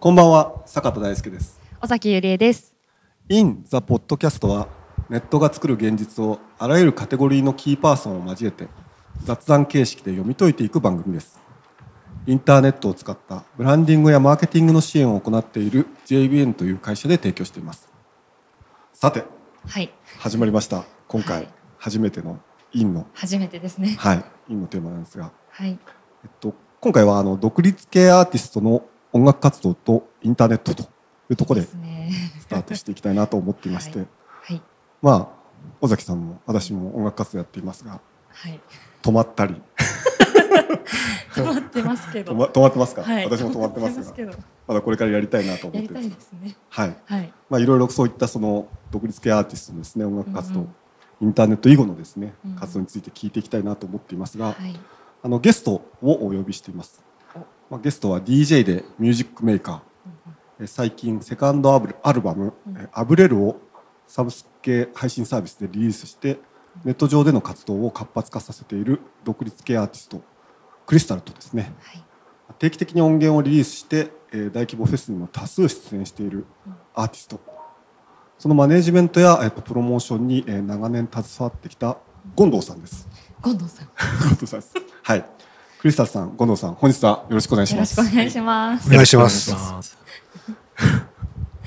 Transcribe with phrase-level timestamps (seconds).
[0.00, 1.60] こんばんは、坂田大輔です。
[1.82, 2.74] 尾崎ゆりえです。
[3.28, 4.66] In the Podcast は、
[5.10, 8.68] ネットが作る現実をあらゆるカテゴリーのキーパーソンを交えて、
[9.24, 11.38] 雑談形式で読み解いていく番組です。
[12.26, 17.86] インターネットを使ったブランディングやマーケティングの支援を行っている JBN という会社で提供しています。
[18.94, 19.24] さて、
[19.66, 20.86] はい、始まりました。
[21.08, 22.40] 今回はい初めての
[22.72, 23.96] In の、初めてですね。
[23.98, 25.78] はい、In のテーマなんですが、はい、
[26.24, 30.86] えっと、今回はあの独立系アーティストの音楽活動とインターネットとい
[31.30, 31.66] うところで。
[32.40, 34.06] スタートしていきたいなと思っていまして、は
[34.42, 34.62] はい、
[35.00, 35.28] まあ
[35.80, 38.60] 尾崎さんも私も音楽活動やっていますがはい。
[39.02, 39.60] 止まったり
[41.34, 42.32] 止まってますけど。
[42.32, 44.32] 止 ま止まってますか、はい、私も止まってますがけど。
[44.66, 46.56] まだこれからやりたいなと思ってますいですね。
[46.68, 47.32] はいはい。
[47.48, 50.74] まあいろいろそういったその独立系アーティストのですね音楽活動、うんうん
[51.22, 54.74] インターネット以後のですねうん活動について聞いていきたいなと思っていますが、はい。
[55.22, 57.09] あのゲストをお呼びしていますお、
[57.70, 59.80] まあ、ゲストは DJ でミュージックメーカー。
[60.60, 63.56] えー最近セカンドアブアルバムうん「えーアブレル」を
[64.06, 66.38] サブスク系配信サービスでリリースして
[66.84, 70.20] ネット上での活動を活発化させている独立系アーティスト
[70.84, 71.72] クリスタルとですね。
[71.80, 72.04] はい。
[72.58, 76.44] 定期的に音源をリリースしてえー大規模フェスにも多数出演している
[76.94, 77.40] アーティスト。
[78.38, 81.96] そのマネージメントやプロモーションにえー長年携わってきた
[82.36, 83.08] 権藤さんです。
[83.42, 83.86] 権藤さん。
[83.96, 84.74] 権藤さんです。
[85.02, 85.24] はい
[85.80, 88.88] クリスタルさん権藤さん本日はよろしくお願いしよろしますくお願いします。
[88.88, 89.98] お願いしますお願いします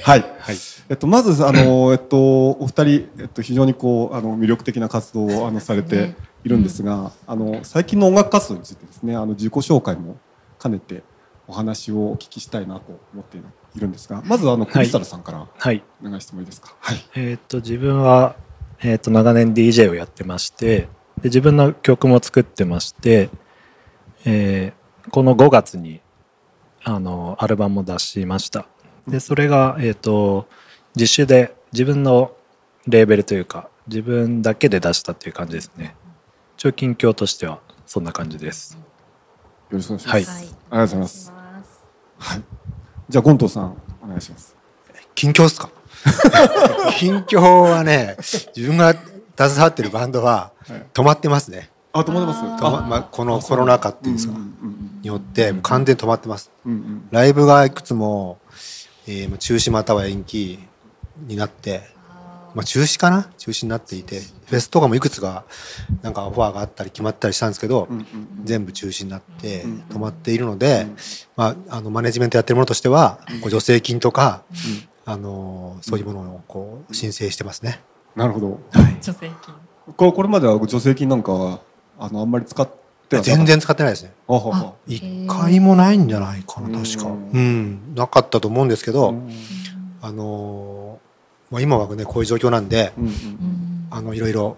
[0.03, 0.55] はいはい。
[0.89, 2.85] えっと、まずあの、えっと、お二人、
[3.17, 10.17] えっと、非常にこうあの魅力的な活動をあのされているんですが、あの最近の音楽活動についてですねあの自己紹介も
[10.61, 11.01] 兼ねて
[11.47, 13.41] お話をお聞きしたいなと思ってい
[13.79, 15.83] るんですがまずあのクリスタルさんからはい。
[16.01, 16.75] お願いしてもいいですか？
[16.81, 18.35] はい、えっ、と、自分は、
[18.83, 20.81] えっ、と、長年 DJ をやってまして、
[21.21, 23.29] で自分の曲も作ってまして、
[24.25, 25.99] えーこの5月に、
[26.85, 28.65] あの、アルバムを出しました。
[29.05, 30.47] で、それが、えっ、と、
[30.95, 32.31] 自主で自分の
[32.87, 35.95] レーベルというか、自分だけで出したっていう感じですね。
[36.57, 38.77] 一応近況としては、そんな感じです。
[39.69, 40.09] よろしくお願いします。
[40.09, 41.33] はいありがとうございます。
[42.19, 42.41] はい。
[43.09, 44.55] じゃあ権藤さんお願いします。
[45.15, 45.69] 近況っすか？
[46.97, 48.15] 近況はね
[48.55, 48.93] 自分が
[49.37, 52.65] 携わってるバンドははい止まってますね、あ止まってます？
[52.65, 54.35] あままあ、このコロナ禍っていうんですか、
[55.01, 56.51] によって完全に止まってます。
[56.65, 56.77] うんうん。
[56.77, 58.39] うんライブがいくつも、
[59.07, 60.57] えー中止または延期
[61.27, 61.83] になって、
[62.55, 63.29] まあ、中止かな？
[63.37, 65.45] 中止になっていてフェスとかもいくつか
[66.01, 67.87] なんかオファーがあったり決まったりしたんですけど、
[68.43, 70.87] 全部中止になってうん止まっているので、
[71.35, 74.43] まあ、あのマネジメントやってるものとしてはこう助成金とか、
[75.05, 77.81] あのそういうものをこう申請してますね。
[78.15, 78.59] なるほど。
[78.99, 79.53] 助成金。
[79.95, 81.59] これこれまでは助成金なんかは
[82.03, 84.13] あのあんまり使って全然使ってないですね。
[84.87, 87.05] 一回もないんじゃないかな確か。
[87.05, 87.21] うん。
[87.33, 89.31] うん、なかったと思うんですけど、うん。
[90.01, 90.99] あの
[91.49, 92.91] まあ今はねこういう状況なんで、
[93.89, 94.57] あのいろいろ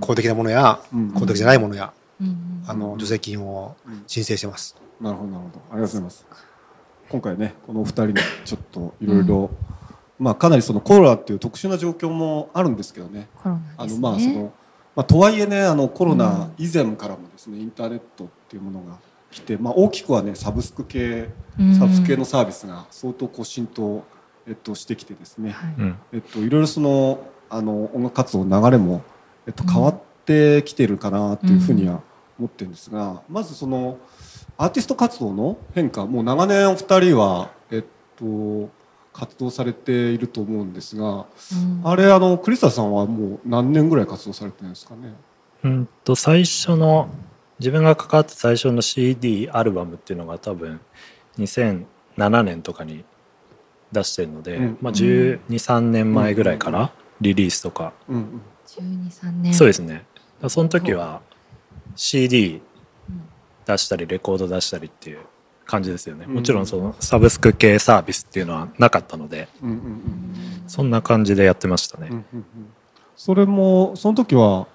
[0.00, 3.76] 公的なものや、うん公的じゃないものや、うんあの助成金を
[4.08, 4.74] 申請してます。
[5.00, 5.62] なるほどなるほど。
[5.70, 6.26] ありがとうございます。
[7.10, 8.14] 今回ねこのお二人に
[8.44, 9.50] ちょっといろいろ
[10.18, 13.28] まあかなりそのコロナっていう特殊な状況もあるんですけどね。
[13.40, 14.00] コロナあですね。
[14.00, 14.52] のまあその
[14.94, 18.98] まあとはいえねあのコロナ以前からもですねインターネットっていうものが
[19.30, 21.74] 来てまあ大きくはねサブスク系うん。
[21.74, 24.04] サブスク系のサービスが相当こう浸透
[24.46, 25.50] えっとしてきてですね。
[25.50, 25.74] はい。
[25.78, 25.96] うん。
[26.12, 29.02] えっと、いろいろそのあの音楽活動の流れも、
[29.46, 32.00] えっと、変わってきてるかなというふうには
[32.38, 33.98] 思ってるんですが、まずその
[34.56, 37.84] アーティスト活動の変化もう長年お二人は、えっ
[38.16, 38.70] と、
[39.12, 41.80] 活動されていると思うんですがうん。
[41.84, 45.12] あれあのクリスタさんはもう何年ぐらい活動されてるんですかね？
[45.64, 47.08] うんと最初の
[47.58, 50.80] 自分が関わった最初の CD アルバムっていうのが多分
[51.38, 53.04] 2007年とかに
[53.92, 54.78] 出してるので、うん。
[54.80, 58.42] まあ、1 2 3年前ぐらいからリリースとか、うんうん。
[58.66, 59.54] 十二三年。
[59.54, 60.04] そうですね。
[60.48, 61.20] その時は
[61.94, 62.62] CD
[63.08, 63.22] うん。
[63.66, 65.20] 出したりレコード出したりっていう
[65.64, 66.26] 感じですよね。
[66.28, 66.34] うん。
[66.34, 72.46] もちろんそのサブスク系サービスっていうのはなかったのでうんうんうんそんな感じでやってましたね、うんうんうん。
[73.16, 74.66] それもその時は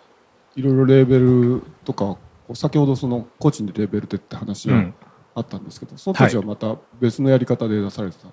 [0.55, 2.17] いろいろレーベルとか
[2.53, 4.93] 先ほどその個人でレーベルでって話がうん。
[5.37, 8.27] あったんですけど、その当時はまた別のやり方で出されてた、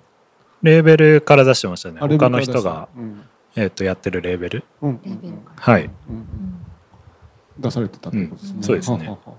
[0.63, 1.99] レーベルから出してましたね。
[1.99, 3.21] 他の人が、うん。
[3.55, 4.63] えー、とやってるレーベル。
[4.81, 4.99] うん。
[5.55, 6.15] はいうん。
[6.15, 6.65] うん。
[7.59, 8.63] 出されてたってことですね、うん。
[8.63, 8.97] そうですね。
[9.07, 9.33] ははは。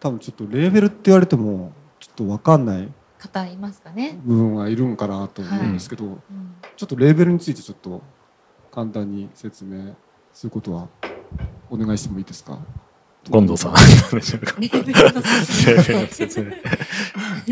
[0.00, 1.72] 多分ちょっとレーベルって言われても
[2.16, 2.88] と分かんない
[3.18, 4.18] 方いますかね。
[4.24, 6.20] 部分がいるんかなと思うんですけど、うん。
[6.76, 8.02] ちょっとレーベルについてちょっと
[8.70, 9.94] 簡単に説明
[10.32, 10.88] することは
[11.70, 12.58] お願いしてもいいですか？
[13.30, 13.74] 権藤さん。
[13.74, 14.12] レー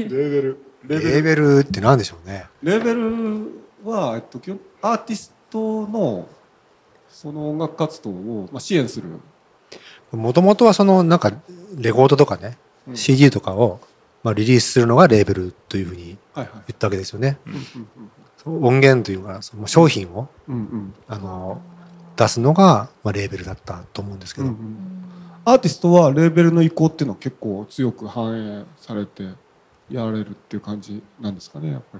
[0.09, 0.59] ベル。
[0.89, 2.47] レーベルって何でしょうね。
[2.63, 6.27] レーベルは、えっと、基本アーティストの
[7.09, 9.09] その音楽活動を、まあ、支援する、
[10.11, 11.33] もともとはそのなんか
[11.77, 12.57] レコードとかね、
[12.89, 12.97] うん。
[12.97, 13.81] CD とかを、
[14.23, 16.53] まあ、リリースするのがレーベルというふうにはいはい。
[16.55, 17.39] 言ったわけですよね。
[17.47, 17.67] うん
[18.47, 20.95] 音源というかその商品をうんうん。
[21.09, 21.61] あの
[22.17, 24.87] 出すのが、まあ、レーベルだったと思うんですけど、うんうん
[25.43, 29.23] アーティストはレーベルの意向っていうのは結構強く反映されて
[29.89, 31.99] やられるっていう感じなんですかねやっぱ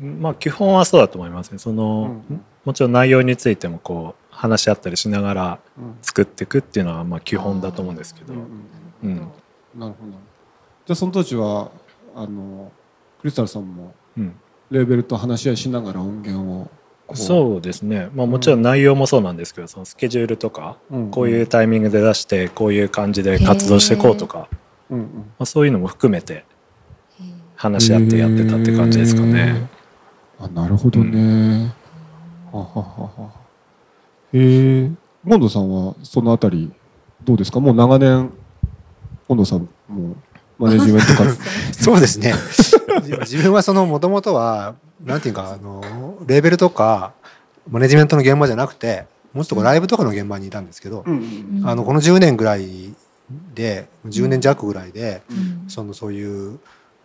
[0.00, 0.14] りね。
[0.18, 1.58] まあ基本はそうだと思いますね。
[1.58, 8.40] その、うんもちろん内容についてもこう話し合ったりしながらうん作っていくっていうのはまあ基本だと思うんですけど、うん。
[9.04, 9.16] うん。
[9.16, 9.30] なる
[9.78, 9.94] ほど
[10.90, 11.70] なるほどじゃあその当時は
[12.16, 12.72] あの
[13.20, 14.34] クリスタルさんもうん
[14.70, 16.70] レーベルと話し合いしながら音源を
[17.06, 24.48] こそうですね、まあ、もちろん内容もそうなんですけどそのスケジュールとかうんこういうタイミングで出してこういう感じで活動していこうとか、
[24.90, 26.44] うんうんまあ、そういうのも含めて
[27.56, 29.68] 話し合ってやってたって感じですかね。
[30.38, 31.74] あなるほどね。
[32.50, 33.30] はははは。
[34.32, 34.90] へえ。
[35.22, 36.72] モンドさんはそのあたり
[37.22, 37.60] どうですか？
[37.60, 38.32] もう長年
[39.28, 40.16] モンドさんも
[40.60, 41.38] マネジメント活
[41.82, 42.34] そうですね。
[43.20, 44.74] 自分はそのもともとは
[45.04, 47.12] なんていうかあのレーベルとか
[47.70, 51.68] マネジメントの現場じゃなくてもうちょっとこうライブとかの現場にいたんですけど、うんうんうん。
[51.68, 52.94] あのこの10年ぐらい
[53.54, 55.64] で10年弱ぐらいで、うん。
[55.68, 56.58] そのそういう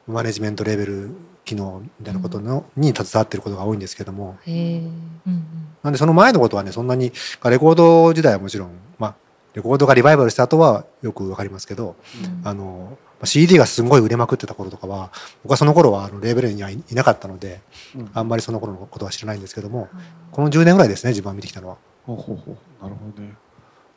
[0.07, 1.11] マネジメントレベル
[1.45, 4.37] 機能みたいなことの、に携わってることが多いんですけども。
[4.45, 4.79] へー。
[4.81, 4.91] うん
[5.27, 5.45] うん。
[5.83, 7.11] なんでその前のことはねそんなに
[7.45, 9.15] レコード時代はもちろんまあ
[9.53, 12.47] レコードがリバイバルした後はよくわかりますけど、うん。
[12.47, 15.11] あの CD がすごい売れまくってた頃とかは
[15.43, 17.61] 僕はその頃はあのレーベルにはいいなかったので
[17.95, 19.87] うんあんまりその頃のことは知らないんですけども
[20.31, 21.77] この10年ぐらいですね自分は見てきたのは。
[22.05, 23.33] ほうほうほうなるほどね。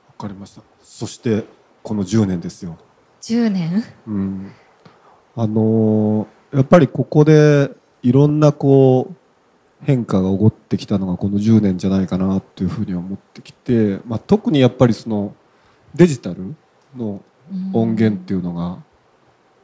[0.07, 0.63] わかりました。
[0.83, 1.45] そして
[1.83, 2.79] この10年ですよ。
[3.21, 3.85] 10年？
[4.07, 4.53] うん。
[5.37, 7.71] あのーやっぱりここで
[8.03, 9.15] いろんなこう
[9.85, 15.35] 変化が起こってきたのがこの10年じゃないかなというふうに思ってきて、まあ、特にやっぱりその
[15.95, 16.55] デジタル
[16.97, 17.21] の
[17.73, 18.83] 音源っていうのが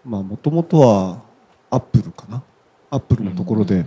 [0.05, 1.23] まあもともとは
[1.71, 2.43] アップルかな。
[2.91, 3.87] アップルのところで、うん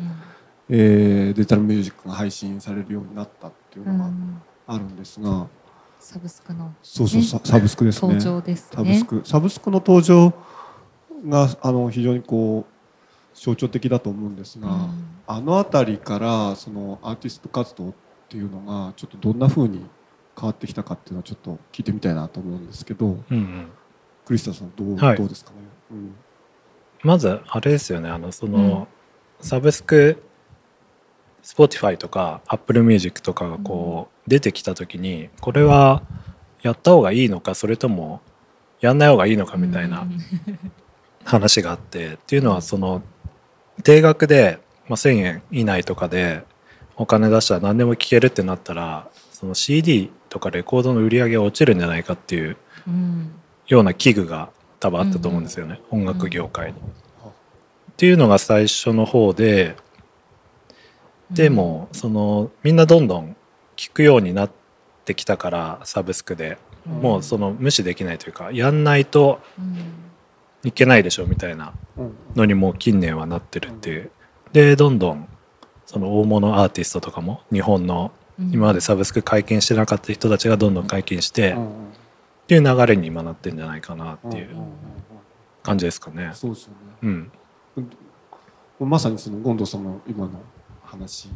[0.69, 4.11] えーデジタルミュージックが配信されるようになったっていううんのが
[4.67, 5.47] あるんですが、
[5.99, 8.15] サブスクのそうそうササブスクですね。
[8.15, 8.75] 登場ですね。
[8.75, 9.21] サブスク。
[9.23, 10.33] サブスクの登場
[11.25, 14.89] があの非常にこう象徴的だと思うんですが、うん。
[15.25, 17.93] あの辺りからそのアーティスト活動っ
[18.27, 19.85] ていうのがちょっとどんな風に
[20.37, 23.05] 変わってきたかっていうのはちょっと聞いてみたいなと思うんですけど。
[23.05, 23.67] うんうん
[24.27, 25.17] クリスタさんどう,、はい。
[25.17, 25.57] どうですかね、
[25.91, 26.15] うん。
[27.01, 28.09] まずあれですよね。
[28.09, 28.89] あのその、
[29.39, 30.21] サブスク
[31.43, 36.01] Spotify とか Apple Music とかがこう出てきた時にこれは
[36.61, 38.19] やった方がいいのかそれとも
[38.81, 40.19] やんない方がいいのかみたいなうん。
[41.23, 43.01] 話があってっていうのはその
[43.83, 44.59] 定額で、
[44.89, 46.43] まあ、1,000円以内とかで
[46.97, 52.57] お金出したら何でも聴けるってなったらその CD とかレコードの売り上げが落ちるんじゃないかっていう
[52.87, 53.36] うん
[53.67, 54.49] ような器具が
[54.79, 56.79] 多分あったと思うんですよね、音楽業界に。
[56.79, 56.81] っ
[57.97, 59.75] ていうのが最初の方で
[61.31, 63.35] でもそのみんなどんどん
[63.75, 64.51] 聴くようになっ
[65.05, 66.57] てきたからサブスクで。
[66.85, 66.93] うん。
[67.01, 70.03] もうその無視できないというかやんないとうん
[70.63, 72.15] いけないでしょみたいなうん。
[72.35, 74.11] のにもう近年はなってるっていう。
[74.53, 75.27] でどんどん
[75.85, 78.51] その大物アーティストとかも日本のうん。
[78.53, 81.69] 今までサブスク解禁してなかった人たちがどんどん解禁してっうん
[82.47, 84.67] ていう流れに今なってんじゃないかなっていううんうんうん
[85.63, 86.31] 感じですかね。
[86.33, 86.71] そうですよ
[87.03, 87.29] ね。
[88.79, 90.31] うん、まさにその権堂さんの今の
[90.83, 91.29] 話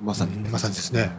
[0.00, 1.10] まさに、うんまさにですね。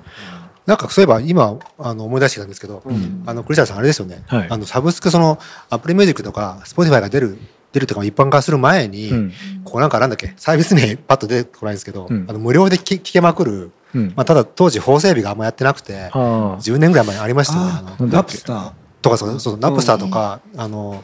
[0.66, 3.24] なんかそういえば今あの思い出してきたんですけど、うん。
[3.26, 4.48] あの XTALさんあれですよね、はい。
[4.50, 5.38] あのサブスクその
[5.70, 7.38] Apple Music とか Spotify が出る
[7.74, 9.34] 出るとか一般化する前に、うん。
[9.66, 10.34] ここなんかなんだっけ？
[10.38, 12.26] サービス名パッと出てこないんですけど、うん。
[12.30, 14.14] あの無料で聞聞けまくる、うん。
[14.16, 16.58] まあ、ただ当時法整備があんまやってなくてああ。
[16.60, 17.72] 10年ぐらい前にありましたよね。
[17.74, 18.72] あのナップスター。
[19.02, 21.04] とかそうそうナップスターとか、あの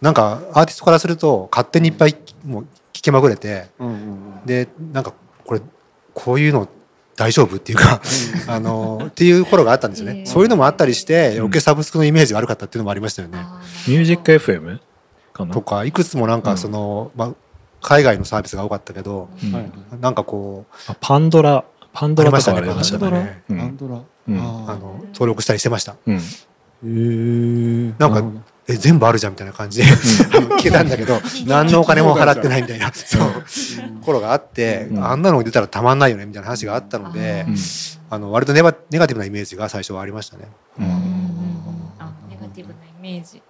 [0.00, 4.46] なんかアーティストからすると勝手にいっぱいもう聞けまくれてうんうんうん。
[4.46, 5.12] でなんか
[5.44, 5.60] これ
[6.14, 6.68] こういうの
[7.16, 8.00] 大丈夫っていうか
[8.48, 10.26] あのっていう頃があったんですよね、ええ。
[10.26, 13.38] そういうのもあったりして余計サブスクのイメージが悪かったっていうのもありましたよね。
[13.86, 14.80] ミュージック FM
[15.52, 17.34] とかいくつもなんかその、まあ、
[17.80, 20.00] 海外のサービスが多かったけどうん。
[20.00, 21.64] なんかこうあパンドラ
[21.94, 23.60] パンドラとかあありましたたねね。
[23.60, 23.76] アンうん。
[23.76, 24.38] ドラ、うん。
[24.38, 25.96] ああの登録したりしてました。
[26.06, 26.14] な
[28.08, 32.92] んかえ全部あるじゃんみたいな感じであの 聞けたんだけど何のお金も払ってないみたいな。
[32.92, 33.44] そう。
[34.04, 35.04] 頃があって、うん。
[35.04, 37.56] あんなの出たらたまんないよねみたいな話があったので、うん。
[38.10, 40.48] あの割とネバネガティブなイメージが最初はありましたね。
[40.78, 40.84] うん。
[40.84, 40.98] うんうん
[42.00, 43.40] あネガティブなイメージ。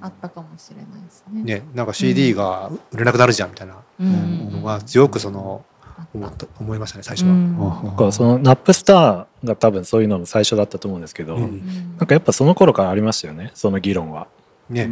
[0.00, 1.42] あったかもしれないですね。
[1.42, 4.50] ねなんか CD が売れなくなるじゃんみたいなうん。
[4.52, 5.64] のが強くその
[6.12, 7.32] 思った思いましたね最初は。
[7.32, 7.58] うん。
[7.58, 11.96] なんかそのナップスターが多分そういうのの最初だったと思うんですけど、うん。
[11.98, 14.26] なんかやっぱその頃からありましたよねその議論は、
[14.68, 14.84] ね、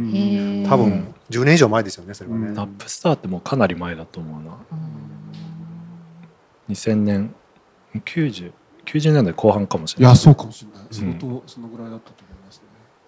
[0.67, 2.47] 多分10年以上前ですよねそれはね。
[2.47, 2.53] うん。
[2.53, 4.57] ナップスターってもうかなり前だと思うな。
[6.69, 7.35] 2000年
[7.93, 8.51] 90
[8.85, 10.13] 90年代後半かもしれない。
[10.13, 10.87] いやそうかもしれない。
[10.91, 12.61] 相当そのぐらいだったと思います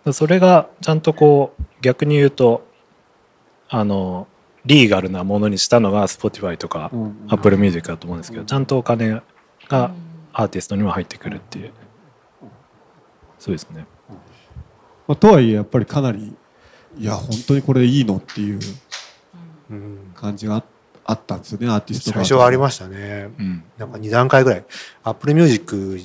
[0.06, 0.14] ね。
[0.14, 2.68] それがちゃんとこう逆に言うと
[3.70, 4.28] あの
[4.66, 8.48] リーガルなものにしたのが Spotify とかうん Apple Music だと思うんですけどうん。
[8.48, 9.96] ちゃんとお金がうん。
[10.34, 11.72] アーティストにも入ってくるっていう。
[13.40, 13.86] そうですね。
[15.08, 16.34] まあ、とはいえやっぱりかなり
[16.98, 18.60] いや本当にこれいいのっていう
[19.72, 20.14] うん。
[20.16, 20.64] 感じがあ
[21.04, 23.30] あったんですよねアーティスト最初はありまししたね。
[23.40, 23.64] うん。
[23.78, 24.66] なんか2段階ぐらい。
[25.04, 26.00] Apple Music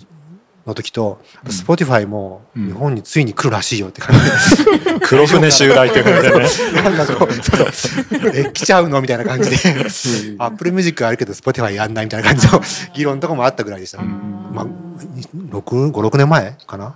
[0.66, 1.50] の時とうん。
[1.50, 2.66] Spotify もうん。
[2.66, 6.82] 日本についに来るらしいよって感じで、黒船襲来って感じでね。
[6.82, 9.56] なんかこうそうそうえ来ちゃうのみたいな感じで。
[9.72, 10.42] うん。
[10.42, 12.60] Apple Music はあるけど Spotify やんないみたいな感じの
[12.94, 14.02] 議論とかもあったぐらいでした。
[14.02, 14.04] ね。
[14.04, 14.54] うん。
[14.54, 16.94] まあ、56年前かな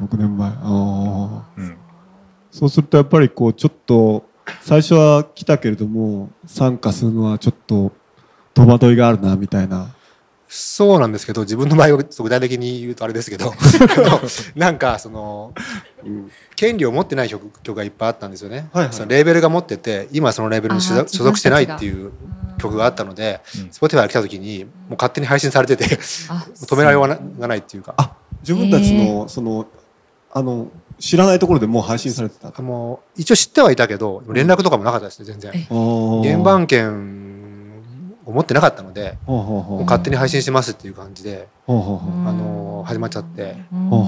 [0.00, 0.48] ？6年前。
[0.48, 1.76] ああうん。
[2.50, 4.24] そうするとやっぱりこうちょっと
[4.60, 7.92] 最初は来たけれども参加するのはちょっと
[8.54, 9.94] 戸惑いがあるなみたいな
[10.54, 13.54] そうなんですけど自分の場合は具体的に言うとあれですけど
[14.54, 15.54] なんかその
[16.56, 18.92] 権利を持ってない曲曲がいっぱいあったんですよね、はいはい。
[18.92, 22.12] そのレーベルが持ってて今そのレーベルに所属してないっていう
[22.58, 23.62] 曲があったので、うん。
[23.68, 27.94] Spotify が来た時にもう勝手に配信されててあ止められようがないっていうか。
[27.96, 29.66] あ自分たちのその
[30.32, 30.68] あの
[30.98, 35.52] 知らないところでもう配信されてたあの一応知ってはいたけど連絡とかもなかったですね全然。
[36.22, 37.21] 原版権
[38.24, 43.56] を持ってなかったのでもう勝手に配信してますっていう感じで、あの始まっちゃって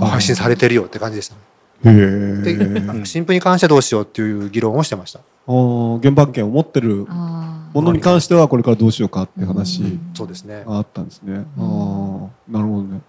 [0.00, 1.34] 配信されてるよって感じでした。
[1.34, 1.40] ね
[1.84, 1.96] へ
[2.42, 2.56] で
[3.00, 5.20] え新婦に関してはどうしようっていう議論をしてました。
[5.46, 10.10] 原版権を持ってるものに関してはこれからどうしようかっていう話うん。
[10.14, 10.64] そうですね。
[10.66, 11.44] があったんですね。
[11.58, 12.24] あうん。
[12.24, 13.00] あなるほどね。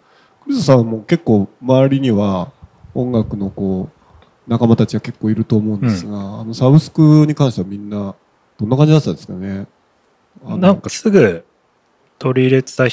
[0.43, 2.51] クリスさんも結構周りには
[2.93, 8.15] 音楽のこう仲間たちが結構いると思うんですが、あのサブスクに関してはみんな
[8.57, 9.67] どんな感じだったんですかね。
[10.44, 10.89] なんか。
[10.89, 11.46] すぐ
[12.20, 12.88] 取り入れてた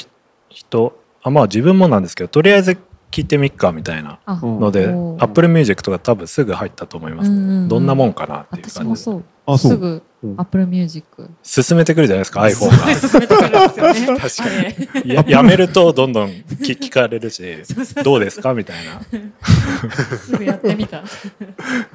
[0.49, 2.77] 人あまあ自分もなんですけどとりあえず
[3.11, 4.87] 聞いてみっかみたいなので
[5.19, 7.67] Apple Music とか多分すぐ入ったと思います、うんうんうん。
[7.69, 8.73] どんなもんかなっていう感じ。
[8.73, 9.23] で私もそう。
[9.45, 9.71] あそう。
[9.71, 10.35] すぐうん。
[10.37, 12.95] Apple Music 進めてくるじゃないですか iPhone が。
[12.95, 14.19] 進めてくるんですよね。
[14.19, 15.05] 確かに。
[15.05, 15.25] にや。
[15.27, 17.43] やめるとどんどん聞聞かれるし
[18.03, 18.99] どうですかみたいな、
[20.17, 21.03] すぐやってみた。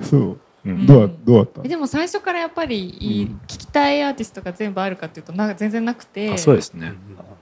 [0.02, 0.38] そう
[0.72, 0.86] うん。
[0.86, 6.32] どうやどうだったえでも最初からやっぱり、うん聞きたいアーティストが全部あるかっていうとなんか全然なくて。
[6.32, 6.94] あそうですね。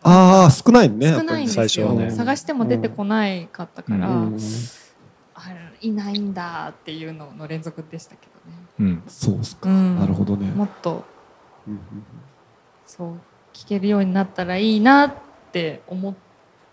[0.02, 1.09] ああ少ないね。
[1.09, 2.11] 少ないんですよ、最初はね。
[2.11, 4.38] 探しても出てこないかったから、うん。
[5.35, 5.40] あ
[5.80, 8.26] いないんだっていうのの連続でしたけ
[8.78, 9.02] どね、うん。
[9.09, 9.68] そうですか。
[9.68, 9.99] うん。
[9.99, 10.50] なるほどね。
[10.52, 11.04] もっと
[12.87, 13.21] そう
[13.52, 15.14] 聞けるようになったらいいなっ
[15.52, 16.14] て思っ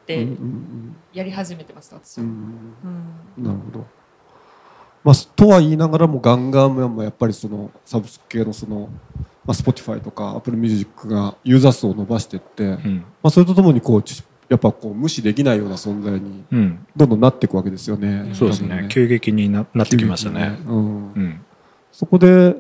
[0.06, 0.28] て
[1.14, 2.76] やり始めてました私は、うん。
[3.38, 3.44] うん。
[3.44, 3.86] なるほど。
[5.04, 8.90] まあ、とは言いながらもガンガンもやっぱりそのサブスク系のその、
[9.46, 13.06] まあ、Spotify とか Apple Music がユーザー数を伸ばしていって、まうん。
[13.24, 16.86] あ、それとともにこうちやっぱこう無視できないような存在にうん。
[16.96, 18.34] どんどんなっていくわけですよね。
[18.34, 18.88] そうですね。
[18.90, 20.58] 急激にななってきましたね。
[20.60, 21.14] 急激にうん。
[21.14, 21.42] うん。
[21.92, 22.56] そこで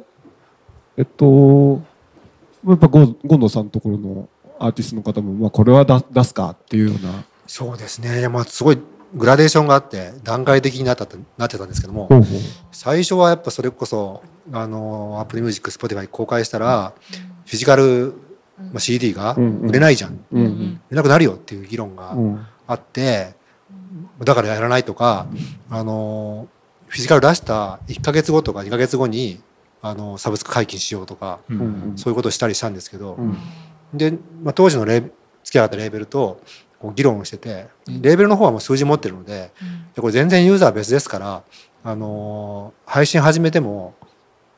[0.97, 1.81] えっと
[2.67, 7.23] やっぱゴゴンドさんのところのアーティストの方も、まあ、これは出出すかっていうような。
[7.47, 8.27] そうですね。
[8.29, 8.79] まあすごい
[9.15, 12.39] グラデーションがあって段階的になったなってたんですけどもほうほう。
[12.71, 16.93] 最初はやっぱそれこそあの Apple Music Spotify 公開したら
[17.45, 18.13] フィジカル、
[18.57, 20.25] まあ、CD が売れないじゃん。
[20.31, 20.81] うんうん。
[20.89, 22.45] 売れなくなるよっていう議論がうん。
[22.65, 23.35] あって
[24.23, 25.27] だからやらないとか
[25.69, 26.47] あの
[26.87, 29.41] フィジカル出した1か月後とか2か月後に
[29.81, 31.39] あのサブスク解禁しようとか
[31.97, 33.37] そういうことをしたりしたんですけど、うん。
[33.93, 35.11] で、まあ、当時の付
[35.43, 36.41] き合ったレーベルと
[36.83, 39.51] こう議論をしててレーベルの方はもう数字持ってるので
[39.95, 41.43] でこれ全然ユーザーは別ですから、
[41.81, 43.95] あのー配信始めても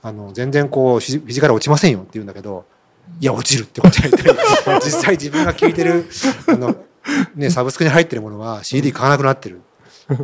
[0.01, 2.65] あの全然こうフィジフィジカル落ちませんよって言うんだけど
[3.19, 6.07] いや落ちるってことやったり 実際自分が聞いてる
[6.47, 6.75] あの、
[7.35, 9.61] ね、サブスクに入ってるものは CD 買わなくなってる。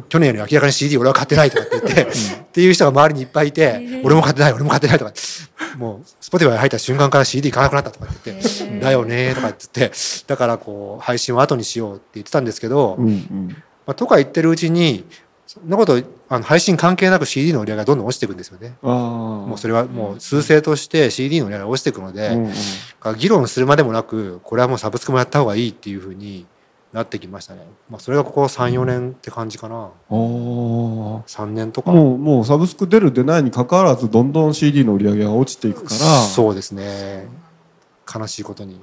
[0.09, 4.05] 去年より明らかに CD 俺は買ってないとかって言って、っていう人が周りにいっぱいいて、ー。
[4.05, 5.13] 俺も買ってない俺も買ってないとか
[5.77, 9.97] もう Spotify 入った瞬間から CD 買わなくなったとかって言って、だよねとかって言って
[10.27, 12.97] だからこう配信は後にしようって言ってたんですけど、
[13.85, 15.05] まあ、とか言ってるうちに
[15.47, 18.75] そんなことあの配信関係なく CD の売り上げがどんどん落ちていくんですよね。
[18.81, 23.17] もうそれはもう数勢として CD の売り上げが落ちていくので、うんうん。
[23.17, 26.45] 議論するまでもなくこれはもうサブスクもやった方がいいっていうふうに
[26.93, 27.65] なってきましたね。
[27.89, 29.75] まあ、それがここ34年って感じかな。
[29.75, 31.91] ああ3年とか。
[31.91, 37.27] もうもうサブスク出る出ないに関わらずどんどん CD の売り上げが落ちていくからそうですね。
[38.13, 38.77] 悲しいことに、へ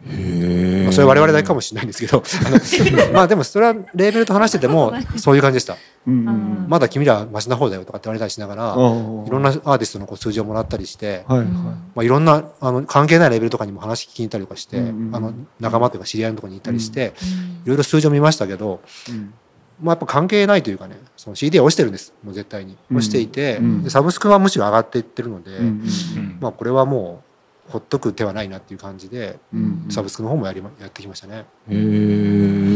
[0.00, 5.76] まあ、それは我々だけかもしれないんですけどあの まあでもそれはレーベルと話してても そういう感じでした。
[6.06, 11.48] うんうんまだ君らはマシな方だよとかって言われたりしながらいろんなアーティストのこう数字をもらったりして、はいはい。
[11.48, 19.34] まあ、いろんなあの関係ないレベルとかにも話聞きに行ったりとかして、うんうんあの仲間というか知り合いのところに行ったりして、うんいろいろ数字を見ましたけど、うん。
[19.82, 22.76] まあ、やっぱ関係ないというかねその CD は落ちてるんですもう絶対に。
[22.90, 26.38] うん落ちていて、うんでサブスクはむしろ上がっていってるので、うんうん。
[26.40, 27.27] まあ、これはもう
[27.68, 31.44] ほっとく手はないなっていう感じで、うんサブスクの方もやりまやってきましたね。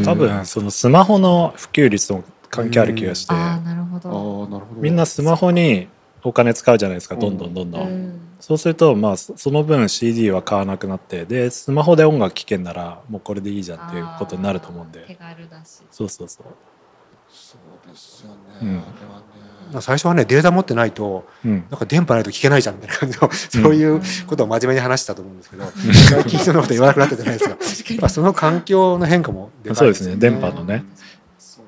[0.04, 4.10] 多分そのスマホの普及率と関係ある気がして、ああなるほあど。
[4.46, 4.80] ーなるほど。
[4.80, 5.88] みんなスマホに
[6.22, 8.20] お金使うじゃないですかどんどんどんどん、うん。
[8.40, 15.80] そうするとまあそその分 CD は買わなくなってでスマホで音楽聴けんならもうこれでいいじゃんっていうことになると思うん手で軽だし。
[15.90, 16.46] そうそうそう。
[17.30, 18.68] そうですよね、うん。
[18.68, 19.31] あれはね
[19.80, 21.64] 最初はねデータ持ってないとうん。
[21.70, 25.64] なんか電波ないと聞けないじゃんみたいな感じの、そういうことを真面目に話したと思うんですけど、
[26.10, 27.50] 最近そんなこと言わなくなったじゃないですか。
[27.92, 30.84] やっぱその環境の変化もでかそういですね電波のね。
[31.38, 31.62] そ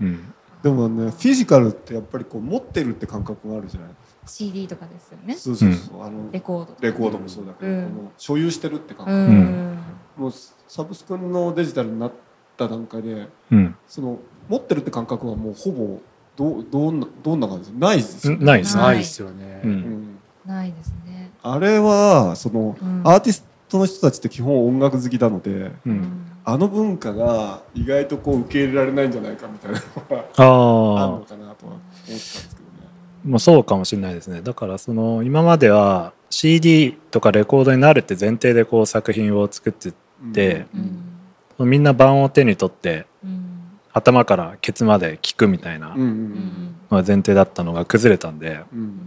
[0.00, 3.90] うんでもねフィジカルってやっぱりこう持ってるって感覚があるじゃない。
[4.26, 5.34] CD とかですよね。
[5.36, 6.76] そうそうそう、あのレコード。
[6.80, 7.86] レコードもそうだけど、
[8.18, 9.78] 所有してるって感う覚、ん。
[10.16, 10.32] もう
[10.66, 12.12] サブスクのデジタルになっ
[12.56, 13.76] た段階でうん。
[13.86, 16.00] その持ってるって感覚はもうほぼ
[16.36, 17.72] どうどんなどんな感じ？
[17.72, 19.62] ないですよね、ないですねないですよね。
[20.44, 21.30] ないですね。
[21.42, 26.32] あれはその、うんアーティストの人たちって基本音楽好きなのでううんん。
[26.44, 32.66] あの文化が意外とこう受け入れられないんじゃないかみたいなのがああるのあかなとは思ったんですけどね。
[33.24, 40.66] もうそうかもしれないですねだからその今までは CD とかレコードになるって前提でこう作品を作ってで
[41.58, 41.70] うん。
[41.70, 43.45] みんな盤を手に取ってうん。
[43.96, 46.10] 頭からケツまで聞くみたいなうんううん。
[46.10, 46.76] ん。
[46.90, 48.60] のが前提だったのが崩れたんで。
[48.72, 48.98] うん。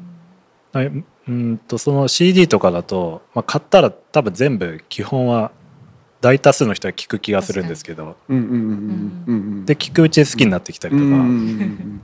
[0.74, 0.92] はい
[1.28, 5.52] うんとその CD とかだと、まあ、買ったら多分全部基本は
[6.22, 8.18] 大多数の人は聞く気がするんですけど。
[8.30, 12.02] うんうんうんうんうんで聞くうち好きになってきたりとか、うんうんうん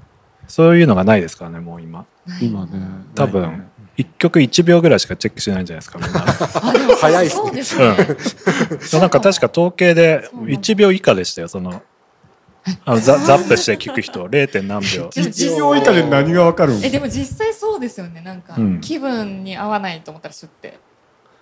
[0.47, 2.05] そういうのがないですからねもう今。
[2.39, 2.71] 今ね
[3.15, 3.67] 多分ないね。
[3.97, 6.19] 1曲1秒ぐらいしかチェックしないんじゃないですかみんな。
[6.97, 8.99] 早いっすねそうですね。
[9.01, 11.81] なんか確か統計でそうなんだ1秒以下でしたよその
[12.83, 14.61] あのザザップして聞く人 0.
[14.63, 15.09] 何秒。
[15.09, 16.83] でも実1秒以下で何がわかるん？
[16.83, 18.21] えでも実際そうですよね。
[18.21, 18.81] なんか、うん。
[18.81, 20.79] 気分に合わないと思ったらシュって。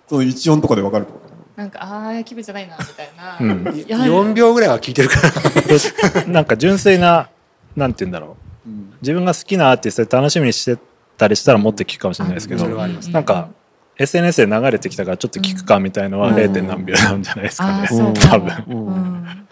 [0.08, 1.34] その一音とかでわかるってこと？
[1.56, 3.76] なんかああ気分じゃないなみたいな、うん。
[3.76, 6.26] いや4秒ぐらいは聞いてるから。
[6.26, 7.30] なんか純粋な
[7.74, 8.68] なんて言うんだろう。
[8.68, 8.94] うん。
[9.00, 10.78] 自分が好きなアーティストで楽しみにして
[11.16, 13.48] たりしたらもっと聞くかもしれないですけどそれはありますなんか
[13.96, 16.34] SNS で流れてきたからちょっと聞くかみたいのはうん。
[16.34, 16.62] 0.
[16.62, 17.88] 何秒なんじゃないですかね。
[17.88, 18.64] 多分。
[18.68, 18.86] うん。
[18.88, 19.48] うん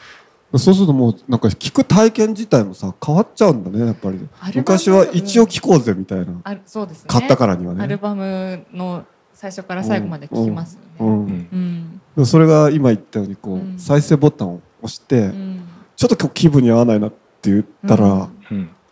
[0.58, 4.28] そうするともうなんか聞く体験自体もさ変わっちゃうんだねやっぱり。
[4.54, 6.26] 昔は一応聞こうぜみたいな。
[6.44, 7.06] あるそうですね。
[7.08, 10.88] 買ったからにはアルねバムの最初から最後まで聞きますよね。
[11.00, 11.26] ううん。
[11.26, 12.00] ん。
[12.16, 12.26] うん。
[12.26, 13.76] それが今言ったようにこうん。
[13.76, 15.62] う再生ボタンを押してうん。
[15.96, 18.28] ちょっと今日気分に合わないなって言ったら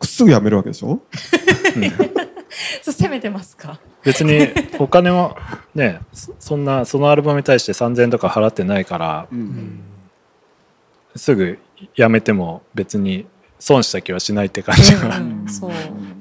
[0.03, 1.01] すぐやめるわけでしょ？
[2.83, 3.79] そう攻めてますか？
[4.05, 5.37] 別にお金も
[5.75, 9.81] ねそそんなそのアルバムに対して3000円とか払ってないからうん
[11.17, 11.59] すぐ
[11.97, 13.27] やめても別に
[13.59, 15.71] 損した気はしないって感じが、うんそう。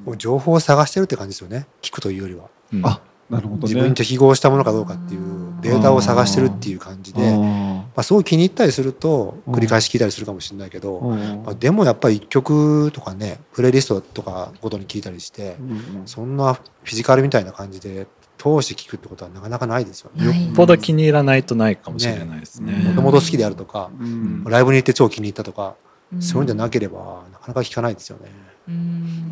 [0.05, 1.67] もう情報を探してるって感じですよね。
[1.81, 2.49] 聞くというよりは。
[2.73, 2.85] うん。
[2.85, 3.73] あなるほどね。
[3.73, 15.57] 自分と符合したものかどうかっていうデータを探してるっていう感じで、まあ、すごい気に入ったりすると繰り返し聞いたりするかもしれないけど、まあ、でもやっぱり1曲とかねプレイリストとかごとに聞いたりして
[16.05, 16.37] そん。
[16.37, 18.07] なフィジカルみたいな感じで
[18.39, 20.25] 通して聞くってことはなかなかないですよね。
[20.25, 22.71] よっぽど気に入らないとないかもしれないですね。
[22.71, 24.45] ねもともと好きであるとか、うん。
[24.45, 25.75] ライブに行って超気に入ったとか、
[26.13, 26.21] うん。
[26.21, 28.31] そういうんじゃなければなかなか聞かないですよね。
[28.69, 29.31] うん。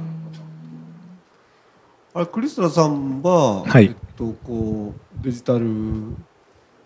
[2.14, 3.86] あれクリスタさんは、はい。
[3.86, 5.66] えっと、こうデジタル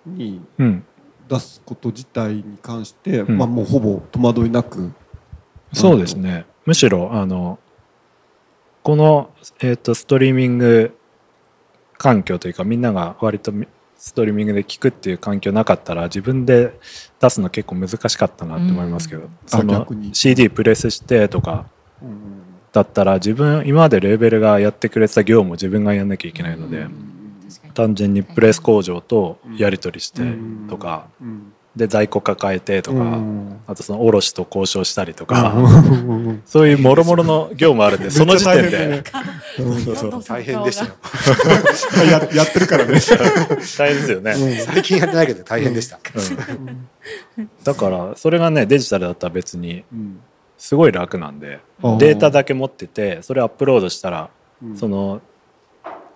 [0.05, 0.85] にうん、
[1.27, 3.35] 出すこと自体に関して、ん。
[3.35, 4.91] まあ、もうほぼ戸惑いなく。
[5.73, 6.45] そうですね。
[6.65, 7.57] むしろあの
[8.83, 9.31] この、
[9.61, 10.95] えー、とストリーミング
[12.01, 16.79] 環境というかみんなが割とみストリーミングで聞くっていう環境なかったら自分で
[17.19, 19.29] 出すの結構難しかったなって思いますけど、うん。
[19.45, 21.67] その CD プレスしてとか
[22.01, 26.87] うんだったら自分今までレーベルがやってくれてた業務を自分がやんなきゃいけないので、
[27.73, 30.23] 単純にプレス工場とやり取りして
[30.69, 33.61] とか、うんで在庫抱えてとか、うん。
[33.65, 36.41] あとその卸と交渉したりとか、うん。
[36.45, 39.03] そういうもろもろの業務あるんでその時点で。
[40.27, 40.91] 大変でしたよ。
[42.11, 42.99] ややってるからね、
[43.77, 44.33] 大変ですよね、
[44.65, 45.97] 最近やってないけど大変でした。
[47.37, 47.49] うん。
[47.63, 50.19] だからそれがねデジタルだったら別にうん
[50.57, 51.59] すごい楽なんで
[51.97, 54.29] データだけ持っててそれアップロードしたら
[54.61, 54.77] うん。
[54.77, 55.21] その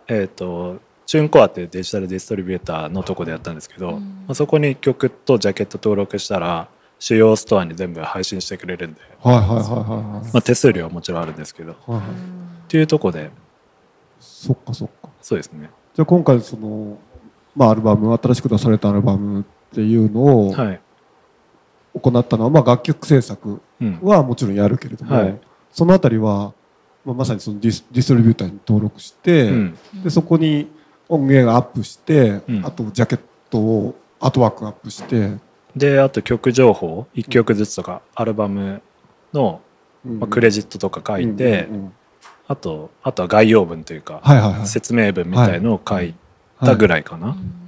[0.08, 4.24] えっ、とチューンコアっていうデジタルディストリビューターのとこでやったんですけど、うん。
[4.28, 6.68] まあ、そこに曲とジャケット登録したら
[7.00, 12.06] 主要ストアに全部配信してくれるんで、はいはいはいはいまあ、手数料はもちろんあるんですけどっはいはい
[12.68, 13.30] ていうとこで。
[14.20, 15.10] そっかそっか。
[15.22, 15.70] そうですね。
[15.94, 16.98] じゃあ今回その
[17.56, 20.82] まあアルバム新しく出されたアルバムっていうのをはい、
[21.94, 25.40] 行ったのは、まあ楽曲制作うん、はもちろんやるけれども、はい。
[25.72, 26.54] そのあたりは、
[27.04, 29.78] まあ、まさにそのディスディストリビューターに登録して、うん。
[30.04, 30.68] でそこに
[31.10, 32.66] 音源アップして、うん。
[32.66, 35.32] あとジャケットをアートワークアップして、
[35.76, 38.82] であと曲情報1曲ずつとかアルバム
[39.34, 39.62] の、
[40.06, 41.68] まあ、クレジットとか書いて、
[42.48, 44.68] あとあとは概要文というか、はいはいはい。
[44.68, 46.16] 説明文みたいのを書い
[46.60, 47.66] たぐらいかな、うん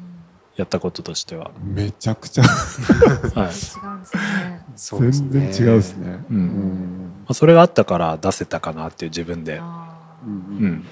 [0.58, 2.43] やったこととしては、めちゃくちゃ。
[3.38, 4.65] 違うんですね。
[4.76, 6.26] そうです全ね然違うですね。
[6.32, 6.38] うん。
[6.38, 7.12] うん。
[7.19, 9.95] まあ、それがあったから出せたかなっていう自分で、あ
[10.26, 10.34] うん。
[10.34, 10.86] うん、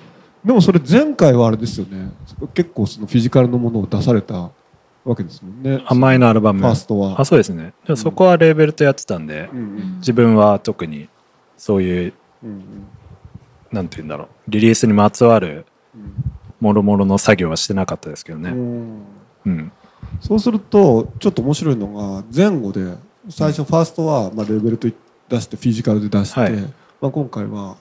[0.45, 2.11] でもそれ前回はあれですよね。
[2.53, 4.51] 結構そのフィジカルのものを出された
[5.03, 5.83] わけですもんね。
[5.87, 6.59] 甘いのアルバム。
[6.59, 7.19] ファーストは。
[7.19, 7.73] あそうですね。
[7.85, 11.09] でもそこはレーベルとやってたんで、うんうん自分は特に
[11.57, 12.63] そういううん
[13.71, 14.27] なんて言うんだろう。
[14.47, 16.13] リリースにまつわるうん
[16.59, 19.01] もろもろの作業はしてなかったですけどね、うん。
[19.45, 19.71] うん。
[20.21, 22.95] そうするとちょっと面白いのが前後で
[23.29, 24.87] 最初ファーストはまあレーベルと
[25.27, 26.51] 出してフィジカルで出して、はい。
[27.01, 27.77] まあ、今回は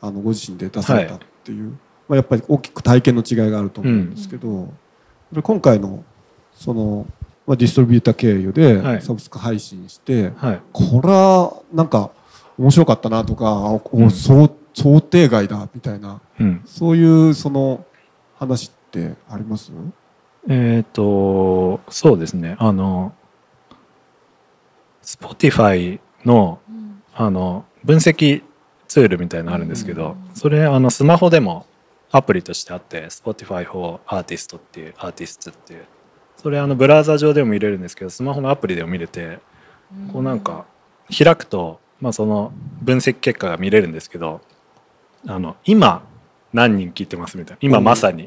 [0.00, 1.70] あのご自身で出されたっていう、
[2.08, 4.70] まあ、やっぱり大きく体験の違いがあると思うんですけど、
[5.32, 6.04] で今回の
[6.52, 7.06] その、
[7.46, 9.02] まあ、ディストリビューター経由ではい。
[9.02, 10.60] サブスク配信して、はい。
[10.72, 12.10] これはなんか
[12.58, 14.10] 面白かったなとか、うん。
[14.10, 16.62] 想想定外だみたいなうん。
[16.66, 17.86] そういうその
[18.36, 19.72] 話ってあります？
[20.48, 22.56] えっ、とそうですね。
[22.58, 23.14] あの
[25.02, 27.02] Spotify のーうん。
[27.14, 28.42] あの分析
[28.88, 31.66] ツールみたいなのあるんですけど、うんそれあのスマホでも
[32.10, 35.84] アプリとしてあって Spotify for Artist っていうアーティストっていう。
[36.36, 39.40] それあのブラウザ上でも見れるんですけどスマホのアプリでも見れて
[40.12, 40.66] こうなんか
[41.16, 44.40] 開くと、まあ、その分析結果が見れるんですけど
[45.26, 46.04] あの今
[46.52, 47.58] 何人聴いてますみたいな。
[47.60, 48.24] 今まさに。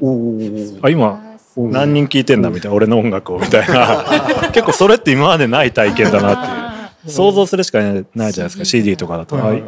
[0.82, 2.76] あ今何人聴いてんだみたいな。
[2.76, 4.04] 俺の音楽をみたいな。
[4.52, 7.10] 結構それって今までない体験だなっていう。
[7.10, 8.64] 想像するしかないじゃないですか。
[8.64, 9.62] CD とかだと、はい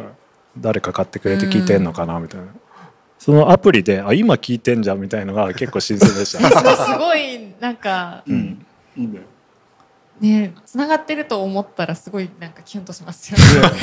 [0.57, 2.47] 誰か買ってくれて聴いてんのかなみたいな。
[3.19, 8.65] そのアプリであ今聴いてんじゃんみたいのが結構新鮮でした、 それすごいなんかうん。
[8.95, 9.21] いいね。
[10.19, 13.61] ね繋がってると思ったらすごいなんかキュンとしますよね。
[13.61, 13.77] なんか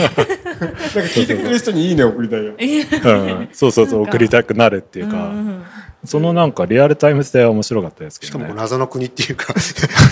[1.00, 2.52] 聞いてくれる人にいいね送りたいよ。
[2.52, 5.64] う ん、そうそうそう送りたくなるっていうか、ん
[6.04, 9.54] そのなんかリアルタイム性は面白かったですけしかもどねこう謎の国っていうか。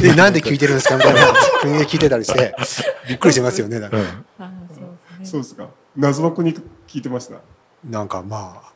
[0.04, 1.20] えなんで聞いてるんですかみたいな。
[1.60, 2.54] 国で聞いてたりして。
[3.08, 3.96] びっくりしますよねだか。
[3.96, 4.24] らうん。
[4.38, 4.82] あそうで
[5.16, 5.26] すね。
[5.26, 5.68] そうですか。
[5.96, 6.54] 謎の国
[6.86, 7.40] 聞いてました。
[7.84, 8.70] なんかまあ。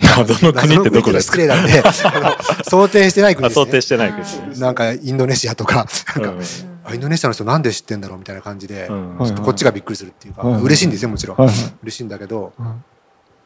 [0.00, 1.36] 謎の国ってどこですか？
[1.36, 3.64] 失礼なんであの想定してない国あですね。
[3.66, 4.22] 想定してない国。
[4.22, 5.86] はいなんかインドネシアとか。
[6.16, 6.40] なんか、うん。
[6.84, 9.18] あインドネシアの人なんで知ってんだろうみたいな感じで、うん。
[9.18, 10.62] はいちょっとこっちがびっくりするっていうか、はいはい。
[10.62, 11.56] 嬉しいんですよもちろん、はいはい。
[11.82, 12.76] 嬉しいんだけどは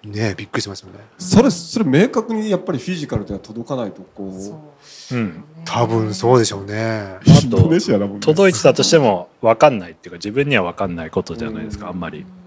[0.05, 0.99] いねえびっくりしますよね。
[1.19, 5.19] それそれ明確にやっぱりフィジカルでは届かないとこそう。
[5.19, 5.21] う。
[5.21, 5.45] うん。
[5.65, 6.75] 多分そうでしょうね。
[6.85, 8.21] あインドネシアだもんね。
[8.21, 12.21] 届いてたとしても分かんないっていうか自分には分かんないことじゃないですかあんまり。
[12.21, 12.42] うん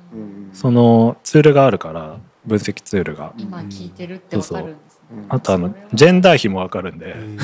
[0.54, 3.34] そのツールがあるから分析ツールが。
[3.38, 5.18] 今聞いてるってわかるんですね。
[5.18, 5.26] うん。
[5.30, 7.12] あとあのジェンダー比も分かるんで。
[7.14, 7.38] うん。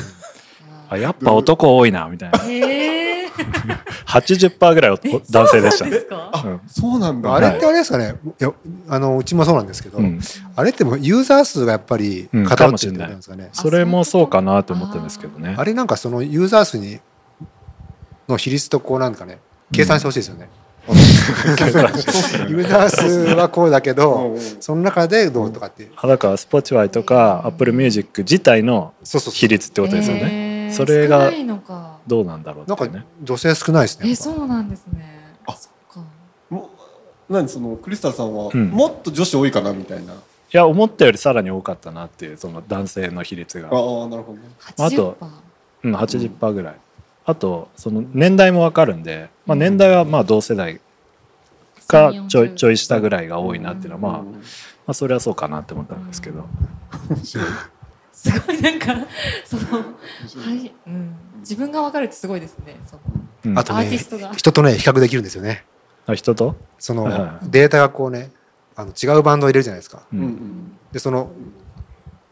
[0.88, 2.38] あやっぱ男多いなみたいな。
[2.44, 3.28] へえ。
[4.06, 4.98] 80%ぐらい
[5.30, 5.86] 男性でした。
[5.86, 6.30] ねそうなんですか？
[6.44, 6.60] うん。
[6.66, 7.34] そうなんだ。
[7.34, 8.16] あれってあれですかね。
[8.40, 8.52] いや
[8.88, 10.20] あのうちもそうなんですけど、うん。
[10.54, 15.54] あれってもうユーザー数がやっぱりうん偏ってるってことなんですかね、それもそうかなと思ったんですけどね。
[15.56, 17.00] あれなんかそのユーザー数に
[18.28, 19.38] の比率とこうなんかね
[19.72, 20.50] 計算してほしいですよね、
[20.88, 29.38] ユーザー数はこうだけど、その中でどうとかっていう、あだから Spotify とか Apple Music 自体のそうそうそう。
[29.38, 30.72] 比率ってことですよね。
[30.72, 31.30] それが。
[32.06, 32.88] どうなんだろうなんか
[33.22, 35.36] 女性少ないですねえそうなんですね。
[35.46, 35.52] あ。
[35.52, 36.00] そっか。
[36.50, 36.70] も
[37.28, 38.70] う何そのクリスタルさんはうん。
[38.70, 40.14] もっと女子多いかなみたいな。
[40.14, 40.16] い
[40.50, 43.68] や思ったよりさらに多かったなっていうその男性の比率が。
[43.68, 44.48] ああなるほどね。
[44.78, 45.26] あと80%
[45.84, 46.74] うん、80%ぐらい、
[47.24, 50.80] あとその年代も分かるんで、まあ、年代はまあ同世代
[51.92, 54.32] かちょいちょい下ぐらいが多いなっていうのは、まあ、ま
[54.88, 56.46] あそれはそうかなって思ったんですけど、
[57.22, 57.38] す
[58.40, 58.62] ごい。
[58.62, 58.86] なんか
[59.44, 59.84] そのは
[60.54, 62.76] い、うん、自分がわかるってすごいですね。
[62.86, 63.02] その
[63.44, 63.58] うん。
[63.58, 63.86] あとね
[64.36, 65.64] 人とね比較できるんですよね。
[66.06, 68.32] あ人と、その、はいはいデータがこうね
[68.74, 70.02] あの違うバンドを入れるじゃないですか。
[70.12, 70.72] うん。
[70.92, 71.30] でその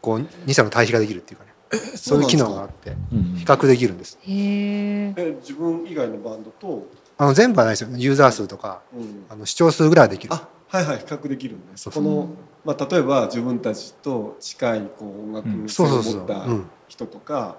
[0.01, 1.50] こう2社の対比ができるっていうかね
[1.95, 3.35] そういう機能があってうん。
[3.37, 4.17] 比較できるんです。
[4.21, 5.13] へえ。
[5.17, 7.89] え自分以外のバンドと、あの全部はないですよ。
[7.95, 10.33] ユーザー数とかうん、あの視聴数ぐらいはできる。
[10.33, 12.03] あはいはい比較できるんでそうそう。
[12.03, 12.29] この
[12.63, 15.69] まあ、例えば自分たちと近いこう音楽うん。
[15.69, 16.19] 性をそうそうそう。
[16.19, 17.55] 持ったうん人とか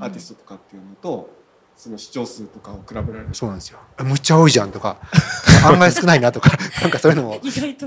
[0.00, 1.28] アーティストとかっていうのと
[1.76, 3.28] その視聴数とかを比べられる。
[3.32, 3.78] そうなんですよ。
[3.98, 4.96] むっちゃ多いじゃんとか
[5.66, 7.40] 案外少ないなとか なんかそういうのも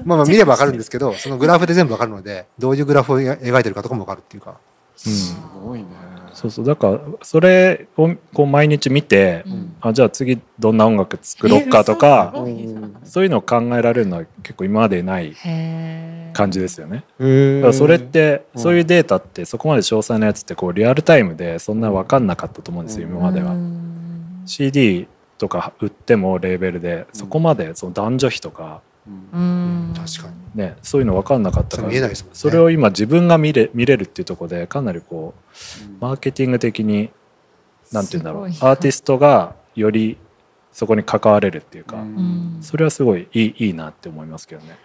[0.06, 4.58] まあまあ見ればわかるんですけどそのグラフで全部わかるのでどういうグラフを描いてるかとかもわかるっていうか
[4.96, 5.86] すごいね。
[6.34, 6.66] そうそう。
[6.66, 9.76] だからそれをこう毎日見て、うん。
[9.82, 15.34] あじゃあ次どんな音楽作ろっかとかえ嘘すごいなそういうのを考えられるのは結構今までない
[16.34, 17.04] 感じですよね。
[17.20, 18.62] へだからそれってうん。
[18.62, 23.54] そういうデータってそこまで詳細なやつってこうリアルタイムでそんな分かんなかったと思うんですよ今までは。
[23.54, 23.56] う。
[23.56, 24.44] ん。
[24.46, 29.90] CD とか売ってもレーベルでそこまでその男女比とかうん。
[29.90, 29.94] うん。
[29.94, 30.36] 確かに。
[30.56, 32.36] ねそういうの分かんなかったからそう見えないですもんね。
[32.36, 37.12] それを今自分が見れ見れるっていうところでかなりこうマーケティング的に
[37.92, 38.46] なんて言うんだろう。
[38.46, 40.18] アーティストがより
[40.72, 42.58] そこに関われるっていうか、うん。
[42.62, 44.78] それはすごいいいいいなって思いますけどね。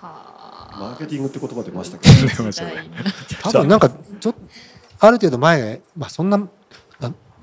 [0.00, 0.78] はあ。
[0.78, 2.90] マーケティングって言葉出ましたけど 出ましたね。
[3.42, 4.38] 多分なんかちょっと
[5.00, 6.46] ある程度前まあそんなな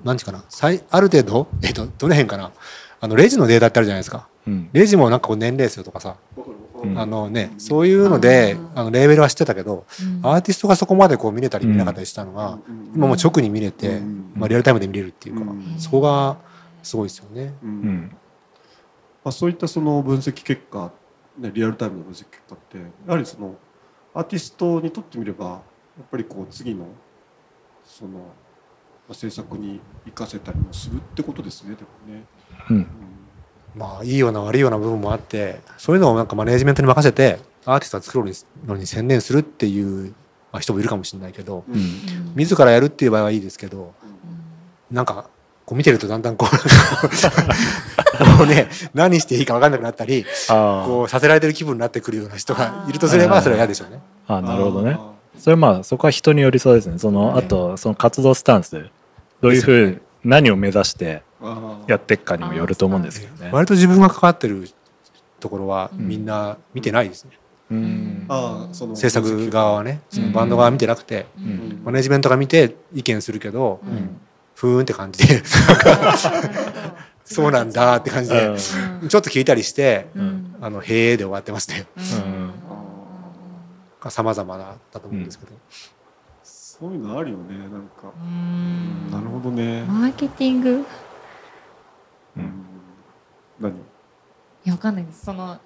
[0.04, 0.44] なんていうかな。
[0.50, 2.52] 最ある程度えっとどの辺かな。
[3.00, 4.70] あのレジのデータってあるじゃないですかうん。
[4.74, 6.18] レジもなんかこう年齢数とかさ、
[6.84, 7.00] うん。
[7.00, 10.26] あのねそういうのであのレーベルは知ってたけどうん。
[10.26, 12.92] アーティストがそこまでこう見れたり見れなかったりしたのが、うん。
[12.96, 14.32] 今もう直に見れて、うん。
[14.36, 15.76] まあ、リアルタイムで見れるっていうか、うん。
[15.78, 16.38] そこが
[16.84, 17.54] すごいですよね。
[17.64, 17.74] ううん。
[17.82, 18.12] ん
[19.24, 20.92] まあ、そういったその分析結果、
[21.38, 23.56] ね、リアルタイムの分析結果ってやはりその
[24.14, 25.58] アーティストにとってみればや
[26.04, 26.88] っぱりこう次の
[27.86, 28.24] その、ま
[29.12, 32.26] あ、制作に生かせたりもするってことですねでもね。
[32.70, 32.88] うんうん
[33.76, 38.32] まあいいような悪いような部分もあってそういうのをなんかマネージメントに任せてアーティストが作る
[38.68, 40.14] のに専念するっていう
[40.52, 41.80] まあ人もいるかもしれないけどううん。
[41.80, 43.94] ん自らやるっていう場合はいいですけど
[44.90, 45.30] なんか
[45.66, 46.50] こう見てるとだんだんこう
[48.38, 54.00] こうね何していいか分かんなくなったりあこうさせられてる気分になってくるような人がいるとすればそれは嫌でしょうね。
[54.28, 54.98] ああなるほどね。
[55.00, 57.00] あそれまあそこは人によりそうですね。
[57.00, 58.86] そのあとその活動スタンス。
[59.42, 61.24] どういうふう何を目指して
[61.88, 63.50] やっていくかにもよると思うんですけどね。
[63.52, 64.70] 割と自分が関わってる
[65.40, 67.32] ところはうんみんな見てないですね。
[67.72, 74.20] うんあーその制作側はね、そのうんバンド側は見てなくて、うんうんマネジメントが見て意見するけど、うん
[74.56, 75.42] ふーんって感じで
[77.24, 78.54] そうなんだって感じで、う
[79.06, 82.02] んちょっと聞いたりして、うんあのへーで終わってますねう
[84.08, 85.52] んさまざまだったと思うんですけど、
[86.44, 89.84] そういうのあるよねなんかう、んなるほどね。
[89.84, 90.86] マーケティングうん
[93.60, 93.74] 何？
[93.74, 93.76] い
[94.66, 95.06] やわかんない。
[95.06, 95.60] ですその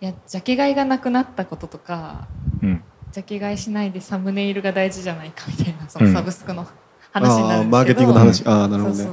[0.00, 2.26] いやジャケ買いがなくなったこととか
[2.62, 2.82] うん。
[3.12, 6.12] ジャケ買いしないでサムネイルが大事じゃないかみたいなそのうん。
[6.12, 6.66] サブスクの
[7.12, 8.46] 話になるんですけど、マーケティングの話。
[8.46, 9.08] ああなるほどね。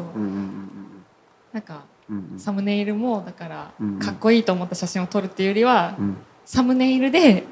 [1.52, 2.40] なんかうんうん。
[2.40, 6.18] サムネイルもだからうんかっこいいと思った写真を撮るっていうよりはうん。
[6.46, 7.44] サムネイルで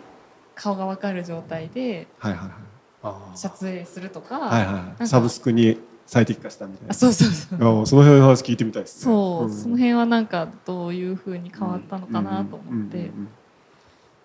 [0.55, 3.38] 顔がわかる状態ではいはいはい。
[3.38, 5.07] 撮影するとか、はいはいはい。
[5.07, 5.77] サブスクに
[6.08, 6.91] 最適化したみたいな。
[6.91, 7.86] あそうそうそう。
[7.86, 9.04] その辺の話聞いてみたいですね。
[9.04, 9.52] そう、ん。
[9.54, 13.12] その辺はなんかどういうふうに変わったのかなと思って、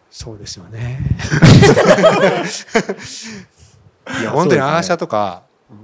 [0.08, 1.00] そうですよね。
[4.20, 5.42] いや本当にアーシャとか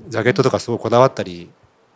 [0.09, 1.51] ジャケットとかすごいこだわったり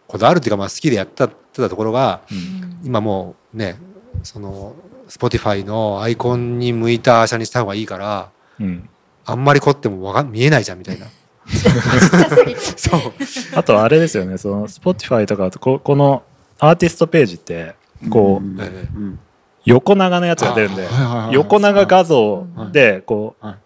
[0.09, 2.81] こだわるっていうかまあ好きでやってたところがうん。
[2.85, 3.77] 今もうね
[4.25, 4.75] その
[5.09, 8.89] Spotify のアイコンに向いたアーシャにした方がいいからうん。
[9.25, 11.07] あんまり凝ってもわかん見えないじゃんみたいな
[12.77, 13.01] そう。
[13.55, 14.39] あとあれですよね。
[14.39, 16.23] その Spotify とかここの
[16.59, 17.75] アーティストページって
[18.11, 19.19] こう、うん
[19.65, 21.35] 横長のやつが出るんであはいはいはい。
[21.35, 23.57] 横長画像でこう、はい。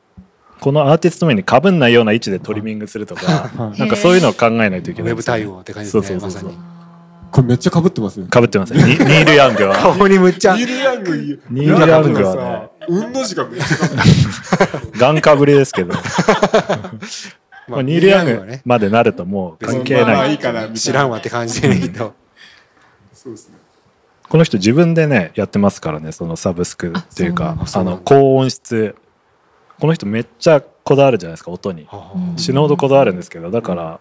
[0.60, 3.78] このアーティスト名にかぶんないような位置でトリミングするとか、はい。
[3.78, 6.20] なんかそういうのを考えないといけウェブないですよね、対応って感じですね。
[6.20, 6.50] そうそうそうそう。
[6.50, 6.76] まさに。
[7.32, 8.26] これめっちゃ被ってますね。
[8.28, 8.82] かぶってますね。
[8.82, 9.74] ニニール・ヤングは。
[9.74, 10.54] 顔にむっちゃ。
[10.54, 11.16] ニール・ヤング
[11.50, 12.68] ニール・ヤングはね。
[12.88, 15.94] うんの字がめっちゃ被ってるガンかぶりですけど、
[17.68, 20.38] ままあ、ニール・ヤングまでなるともう関係ない。
[20.74, 22.14] 知らんわって感じでねきっと。
[23.12, 23.56] そうですね
[24.28, 27.98] この人自分でねやってますからねそのサブスクっていうかあの？
[27.98, 28.94] 高音質。
[29.78, 31.86] この人めっちゃこだわるじゃないですか音に。
[32.14, 34.00] うん死ぬほどこだわるんですけどだから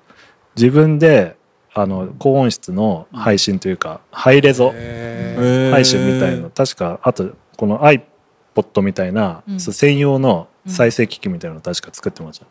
[0.55, 1.35] 自分で
[1.73, 4.71] あの高音質の配信というかハイレゾ。
[4.71, 6.49] 配信みたいな。
[6.49, 12.45] 確かあとこの iPod みたいな、専用の再生機器みたいなの確か作ってました、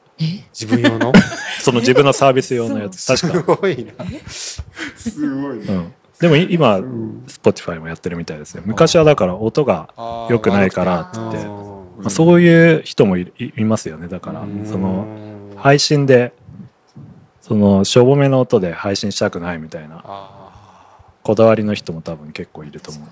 [0.53, 1.13] 自分用の？
[1.61, 3.01] その自分のサービス用のやつ。
[3.01, 4.05] す確か、ごいな。
[4.29, 4.63] す
[5.35, 5.59] ごい。
[5.59, 9.89] ねうん、でもい今うん Spotify もやってるみたいですね昔はだから音が
[10.31, 11.23] 良くないからって、あ
[11.99, 14.09] まあ、そういう人もいいいますよね。
[14.09, 15.07] だからその
[15.57, 16.33] 配信で
[17.41, 20.03] そのしょぼめの音で配信したくないみたいな。
[20.05, 20.45] あ
[21.25, 23.09] こだわりの人も多分結構いると思う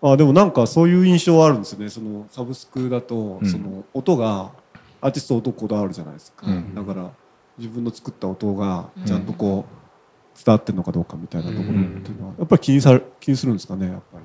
[0.00, 1.88] あでもなんかそういう印象はあるんですよね。
[1.88, 3.48] そのサブスクだと、うん。
[3.48, 4.52] その音が
[5.00, 6.74] アーティスト音こだわるじゃないですか、うん。
[6.74, 7.10] だから
[7.58, 14.24] 自分の作った音がちゃんとこう伝わってるのかどうかみたいなところっていうのはやっぱり気にされ気にするんですかねやっぱり。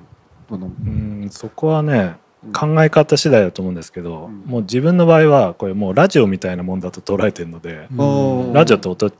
[0.50, 2.52] うんそこはねうん。
[2.52, 4.42] 考え方次第だと思うんですけど、うん。
[4.46, 8.52] もう自分の場合はこれもうラジオみたいなもんだと捉えてるので、うん。
[8.52, 9.12] ラジオって音違う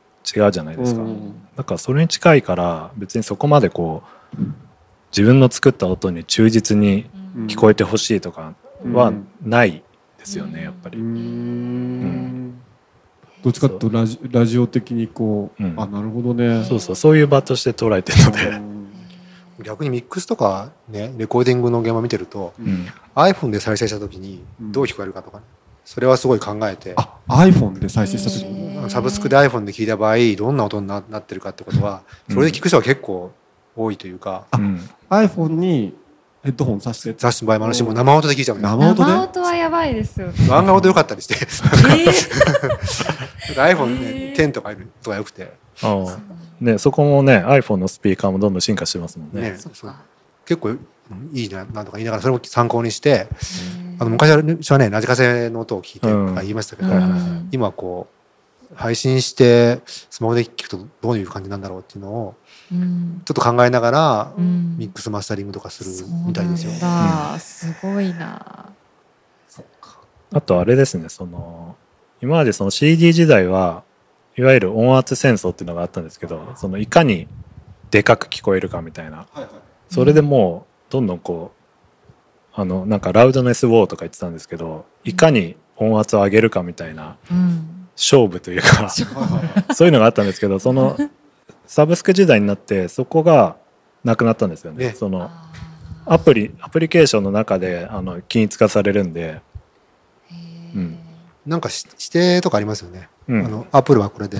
[0.52, 1.34] じゃないですか、うん。
[1.56, 4.02] だからそれに近いから別にそこまでこ
[4.38, 4.42] う
[5.16, 7.46] 自分の作った音に忠実にうん。
[7.46, 8.54] 聞こえてほしいとか
[8.92, 9.82] はない
[10.18, 10.98] ですよねやっぱり。
[10.98, 11.04] うー。
[11.04, 12.60] ん。
[13.42, 15.74] どっちかっていうとラジラジオ的にこう、うん。
[15.76, 16.64] あなるほどね。
[16.64, 18.84] そうそうそういう場として捉えてるので、うん。
[19.62, 25.44] 逆にミックスとかねレコーディングの現場見てるとうん、iPhone で再生した時にどう聞こえるかとか、ね、
[25.84, 26.94] それはすごい考えて。
[26.96, 33.32] あ iPhone で再生した時へにーサブスクで iPhone で聞いた場合どんな音にななってるかってことはそれで聞く人は結構
[33.76, 35.94] 多いというか、うん、iPhone に
[36.44, 37.26] ヘッドホンさせて。
[37.42, 39.10] もあるしもう生音で聞いちゃう生音で？
[39.10, 40.26] 生音はやばいですよ。
[40.26, 41.34] ね漫画音良かったりして。
[43.56, 45.54] iPhone ねへー10とかいるとかよくて、
[46.60, 49.52] ねそこもね iPhone のスピーカーもどんどん進化してますもんね。
[49.52, 50.02] ねそうそっか
[50.44, 50.86] 結構うん
[51.32, 53.26] いいななんとか言いながらそれも参考にして
[53.96, 53.98] うん。
[54.00, 57.48] あの昔はねラジカセの音を聞いてとか言いましたけど、うん。
[57.52, 58.08] 今はこ
[58.70, 62.34] う配信してスマホで聞くとどういう感じなんだろうっていうのをうん
[63.24, 64.76] ちょっと考えながらうん。
[64.78, 65.90] ミックスマスタリングとかする
[66.26, 66.72] みたいですよ。
[67.38, 68.70] すごいな。
[70.32, 71.76] あとあれですねその
[72.20, 73.84] 今までその CD 時代は
[74.36, 77.28] いわゆる音圧戦争っていうのがあったんですけどそのいかに
[77.92, 79.18] でかく聞こえるかみたいな。
[79.18, 79.48] はいはい。
[79.88, 87.70] それでもうどんどんこうあのなんかラウドネスウォーとか言ってたんですけどいかに音圧を上げるかみたいなうん。
[87.96, 88.90] 勝負というか
[89.72, 90.96] そういうのがあったんですけどその
[91.66, 93.56] サブスク時代になってそこが
[94.02, 94.88] なくなったんですよね。
[94.88, 94.92] ね。
[94.92, 95.50] そのあ
[96.06, 99.40] アプリアプリケーションの中であの均一化されるんで、
[100.74, 100.98] うん。
[101.46, 103.08] なんかし指定とかありますよね。
[103.28, 103.46] うん。
[103.46, 104.38] あのアップルはこれで、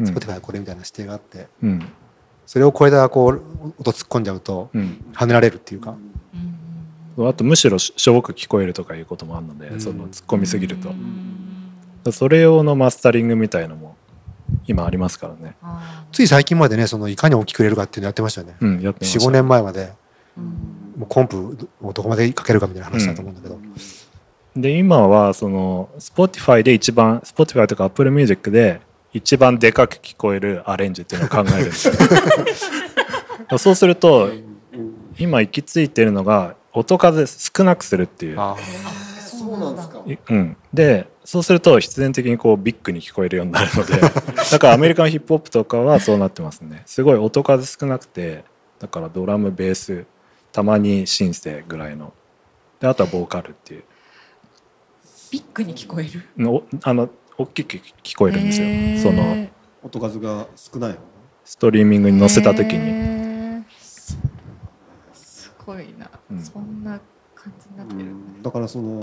[0.00, 0.06] うん。
[0.06, 1.88] Spotify はこれみたいな指定があって、うん。
[2.46, 5.92] それを超えたこう音突っ込んじゃうとうん、跳ねられるっていうか。
[5.92, 6.10] うん
[7.18, 9.80] あとむしろししょぼく聞こえるとかいうこともあるので、うん。
[9.80, 10.88] その突っ込みすぎると。
[10.88, 12.12] う、ん。
[12.12, 13.89] それ用のマスタリングみたいのも
[14.66, 15.56] 今ありますからね、
[16.12, 18.56] つい最近までねそのいかに大きく売れるかっていうのやってましたよね。
[18.60, 19.24] うん、やってました。
[19.24, 19.92] 45年前まで
[20.36, 20.44] うん。
[21.00, 23.58] もうコンプをどこまでかけるかみたいな話だと思うんだけど、
[24.54, 28.80] で今はその Spotify で一番 Spotify とか Apple Music で
[29.12, 31.94] 一番でかく聞こえるアレンジっていうのを考えるんですよ。
[33.58, 34.30] そうすると
[35.18, 38.56] 今行き着いてるのが音数少なくするっていう、あ
[39.18, 40.02] そうなんですか。
[40.06, 44.00] いうん、でそうすると必然的にこうビッグに聞こえるようになるので
[44.50, 46.82] だからアメリカンヒップホップとかはそうなってますね。
[46.86, 48.42] すごい音数少なくて
[48.80, 50.06] だからドラムベース
[50.50, 52.12] たまにシンセぐらいの。
[52.80, 53.84] であとはボーカルっていう。
[55.30, 56.24] ビッグに聞こえる？
[56.36, 58.66] のあの大きく聞こえるんですよ。
[58.66, 59.00] へー。
[59.00, 59.46] その
[59.84, 60.98] 音数が少ない方
[61.44, 62.88] ストリーミングに載せた時に。
[62.88, 63.64] へー。
[65.14, 66.42] すごいな、うん。
[66.42, 66.98] そんな
[67.36, 68.42] 感じになってる、うん。
[68.42, 69.00] だからその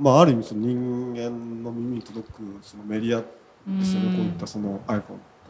[0.00, 4.16] まあある意味その人間の耳に届くそのメディアですよね。
[4.16, 5.02] こういったその iPhone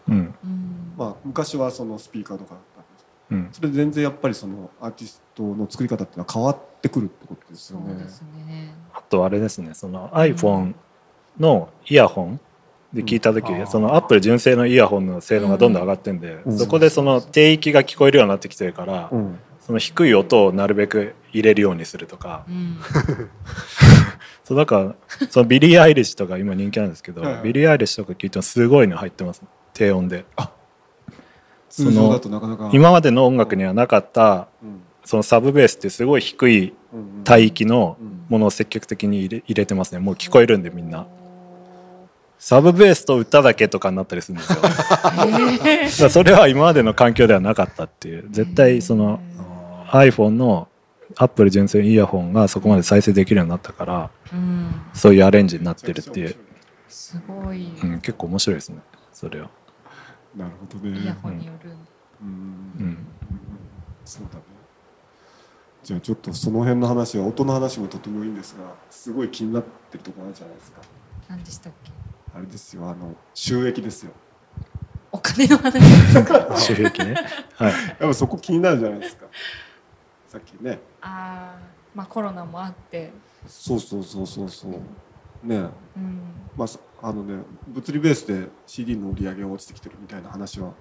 [0.09, 0.35] うん。
[0.45, 0.93] うん。
[0.99, 3.49] まあ昔はそのスピーカーとかだったんですうん。
[3.53, 7.95] それで全然やっぱりそのアーティストの作り方っていうのは変わってくるってことですよね。
[7.95, 8.75] ね。
[8.93, 9.73] あとあれですね。
[9.75, 10.75] その iPhone
[11.39, 12.41] のイヤホン
[12.93, 13.67] で聞いた時、うん。
[13.69, 16.59] そのアップル純正のイヤホンの性能がどんどん上がってんで、うん。
[16.59, 19.39] そこでその低域が聞こえるようになってきてるから、うん。
[19.61, 22.45] その低い音をなるべく入れるようにするとか。
[22.49, 22.79] うん
[24.51, 27.43] そうだからそのビリー・アイリッシュとか今人気なんですけど、はいはい。
[27.45, 29.45] ビリー・アイリッシュとか聞いてもすごいの入ってます。
[29.75, 30.25] 低音で。
[31.69, 32.69] その通常だとなかなか。
[32.73, 34.81] 今までの音楽にはなかったうん。
[35.05, 38.25] そのサブベースってすごい低いうん帯域のうん。
[38.29, 40.01] ものを積極的に入れ入れてますね。
[40.01, 41.07] もう聞こえるんでみんな。
[42.41, 46.09] サブベースと歌だけとかになったりするんですよ。
[46.11, 48.25] それは今までの環境ではなかったっていう。
[48.31, 49.21] 絶対その
[49.93, 50.67] iPhone の
[51.23, 56.35] アップル純正イヤホンがそこまで再生できるようになったからうんそういうアレンジになってるっていう、
[56.89, 58.79] すごい、うん、結構面白いですね。
[59.13, 59.51] それは、
[60.35, 60.99] なるほどね。
[60.99, 61.73] イヤホンによる。
[62.23, 62.29] うん。
[62.29, 62.33] う
[62.83, 63.07] ん、
[64.07, 64.45] そうだね。
[65.83, 70.81] じゃあちょっとその辺の話は音の話もとてもいいんですがすごい気になってるところあるじゃないですか。
[71.29, 71.91] 何でしたっけ？
[72.35, 72.89] あれですよ。
[72.89, 74.13] あの収益ですよ。
[75.13, 75.75] お金の話。
[75.75, 77.15] ですか収益ね。
[77.57, 77.73] はい。
[77.73, 79.27] やっぱそこ気になるじゃないですか
[80.31, 80.79] さっきね。
[81.01, 81.61] ああ
[81.93, 83.11] まあコロナもあって。
[83.49, 84.71] そうそうそうそうそう。
[85.43, 85.57] ね。
[85.97, 86.21] うん。
[86.57, 90.73] まあそあのね物理ベースで CD の売り上げが落ちてきてるみたいな話は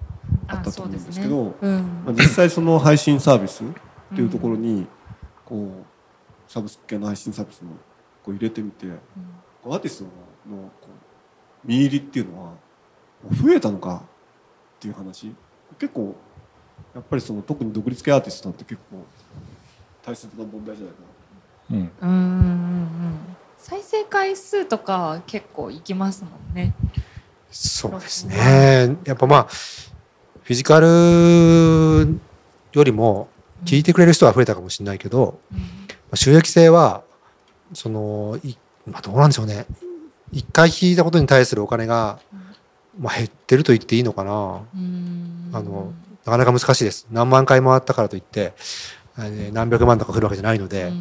[0.47, 2.03] あったと思うんですけどうん。
[2.05, 3.67] まあ、実際その配信サービスっ
[4.15, 4.85] ていうところに
[5.45, 7.69] こうサブスク系の配信サービスに
[8.23, 8.85] こう入れてみて
[9.65, 10.03] アーティスト
[10.47, 10.89] のこ
[11.65, 12.53] う見入りっていうのは
[13.31, 14.03] 増えたのか
[14.75, 15.33] っていう話。
[15.79, 16.15] 結構
[16.93, 19.05] やっぱりその特に独立系アーティストなんて結構
[20.09, 20.99] 大切な問題じゃないか
[21.71, 23.19] うんうんうんうん
[23.59, 26.73] 再生回数とか結構いきますもんね
[27.51, 28.95] そうですね。
[29.05, 30.87] やっぱまあ、フィジカル
[32.73, 33.27] よりも
[33.65, 35.63] 聞いてくれる人は増えたかもしれないけど、うんま
[36.11, 37.03] あ収益性は、
[37.73, 38.55] その、い
[38.85, 39.65] まあ、どうなんでしょうね。
[40.31, 42.19] 一回聞いたことに対するお金が、
[42.99, 44.61] まあ、減ってると言っていいのかな。
[44.75, 45.91] うんあの
[46.25, 47.07] なかなか難しいです。
[47.09, 48.98] 何万回回ったからといって、えー
[49.51, 50.91] 何百万とか来るわけじゃないので、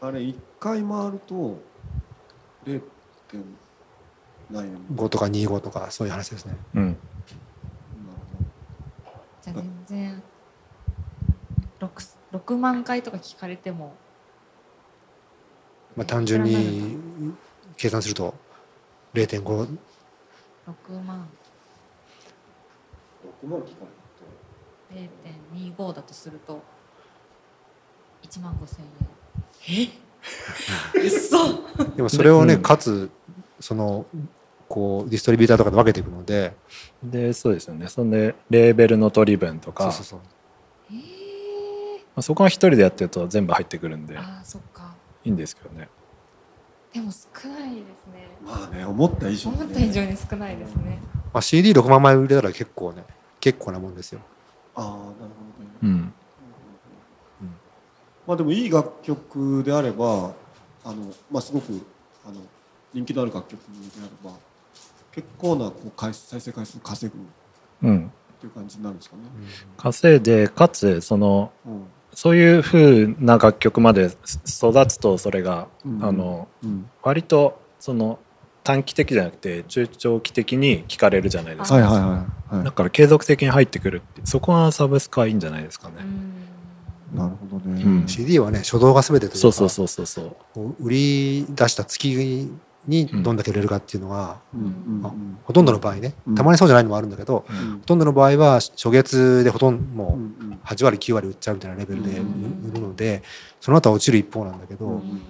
[0.00, 1.58] あれ1回回ると
[2.66, 2.82] 0.
[3.28, 3.44] 点
[4.50, 4.76] 何円。
[4.94, 6.56] 5とか25とかそういう話ですね。
[6.74, 6.88] うん。
[6.90, 6.94] ー
[9.42, 10.22] じゃあ全然
[11.80, 13.94] 6, 6万回とか聞かれても。
[15.96, 16.98] まあ、単純に
[17.76, 18.34] 計算すると
[19.14, 21.28] 0.5 6万。
[23.42, 23.86] 6万聞か
[25.54, 26.62] 0.25だとすると
[28.22, 28.84] 1万5千
[29.76, 29.88] 円。
[30.94, 31.00] え？
[31.06, 31.36] 嘘。
[31.96, 32.62] でもそれをね、うん。
[32.62, 33.10] かつ
[33.60, 34.06] その
[34.68, 36.54] こうディストリビューターとかで分けていくので。
[37.02, 37.88] でそうですよね。
[37.88, 39.84] そんでレーベルの取り分とか。
[39.84, 40.20] そうそうそう。
[40.90, 44.16] えー、まあ、そこは一人でやってると全部入ってくるんで。
[44.16, 44.94] あーそっか。
[45.24, 45.88] いいんですけどね。
[46.92, 48.28] でも少ないですね。
[48.46, 51.00] まあね思った以上に、ね、思った以上に少ないですね。
[51.32, 53.02] まあ、CD6 万枚売れたら結構ね
[53.40, 54.20] 結構なもんですよ
[54.76, 55.06] ああなるほ
[55.58, 56.14] どね、うん。
[58.26, 60.32] まあでもいい楽曲であれば
[60.84, 61.86] あの、まあ、すごく
[62.26, 62.40] あの
[62.92, 63.66] 人気のある楽曲で
[64.00, 64.36] あれば
[65.12, 67.24] 結構なこう回再生回数稼ぐっ
[67.82, 68.12] うん。
[68.40, 69.22] ていう感じになるんですかね。
[69.76, 71.84] 稼いでかつそのうん。
[72.16, 76.04] そういう風な楽曲まで育つとそれが、うん。
[76.04, 76.88] あのうん。
[77.02, 78.18] 割とその
[78.62, 81.74] 短期的じゃなくて中長期的に聞かれるじゃないですか。
[81.74, 85.94] はいはいはい、はいだから継続的に入ってくるってそこがサブスクはいいんじゃないですかね、
[87.12, 87.18] うん。
[87.18, 87.82] なるほどね。
[87.82, 88.08] うん。
[88.08, 90.74] CD はね初動が全てというかそうそうそうそうそう。
[90.80, 92.50] 売り出した月
[92.86, 94.64] にどんだけ売れるかっていうのが、うんう
[95.08, 96.34] んほとんどの場合ねうん。
[96.34, 97.78] たまにそうじゃないのもあるんだけど、うん。
[97.78, 103.22] ほとんどの場合は初月でほとんどうんもう8割9割売っちゃうみたいなレベルでうん売るので
[103.60, 105.20] その後は落ちる一方なんだけど、うん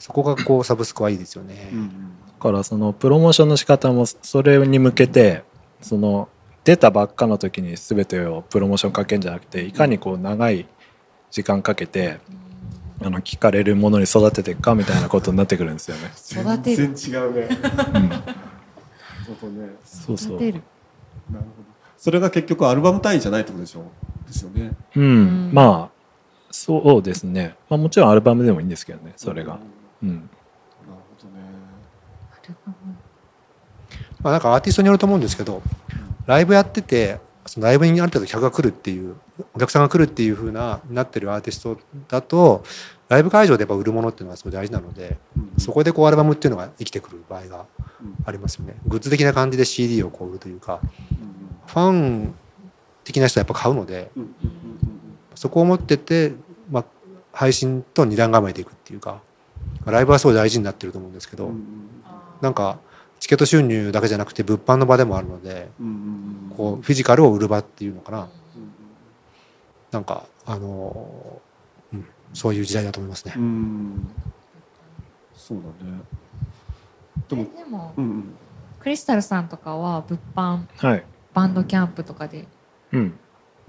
[0.00, 1.68] そこがこうサブスクはいいですよね。
[1.74, 1.88] うん。
[2.26, 5.44] だからそのプロモーションの仕方もそれに向けて
[5.80, 6.28] その
[6.64, 10.66] 出たばっかの時に全てをプロモーションかけるんじゃなくていかにこう長い
[11.30, 12.20] 時間かけて
[13.02, 16.10] あの聞かれるものに育てていくかみたいなことになってくるんですよね。
[16.30, 17.48] 育てる全然違うね。
[17.48, 18.10] うん、
[19.24, 19.68] そうそうね。
[19.84, 20.62] そうそう育てる
[21.30, 21.68] なるほど。
[21.96, 23.84] それが結局アルバム単位じゃないってことでしょ
[24.26, 24.72] ですよね。
[24.96, 26.00] うん、うんまあ
[26.50, 29.58] そうですね、まあ、もちろんアルバムでもいいんですけどねそれが、
[30.02, 30.08] うん。
[30.08, 30.28] うん、なる
[31.18, 31.40] ほどね。
[34.22, 35.62] まあ、なんかアーティストによると思うんですけど
[36.26, 39.16] ライブやっててそのライブにある程度客が来るっていう
[39.54, 42.62] お客さんが来るっていう風ななってるアーティストだと
[43.08, 45.52] ライブ会場でやっぱ売るものっていうのがすごい大事なのでうん。
[45.58, 47.66] そこでこうアルバムっていうのが生きてくる場合が
[48.00, 48.14] うん。
[48.24, 48.76] ありますよね。
[48.86, 50.90] グッズ的な感じで CD をこう売るというかうん。
[51.66, 52.34] ファン
[53.04, 54.10] 的な人はやっぱ買うので
[55.34, 56.32] そこを持ってって、
[56.70, 56.84] まあ、
[57.32, 59.20] 配信と二段構えていくっていうか
[59.84, 61.52] ライブはすごい大事になってると思うんですけど、う
[62.40, 62.78] なんか
[63.20, 65.68] チケット収入だけじゃなくて物販の場でもあるので
[66.56, 68.22] こうフィジカルを売る場っていうのかな。
[68.22, 68.40] うん
[69.90, 73.34] なんかあのーうん、そういう時代だと思いますね。
[73.36, 73.40] う。
[73.40, 74.08] ん。
[75.34, 76.00] そうだね。
[77.28, 78.34] でも、でもうんうん。
[78.78, 81.04] クリスタルさんとかは物販はい、
[81.34, 82.46] バンドキャンプとかで
[82.92, 83.18] うん、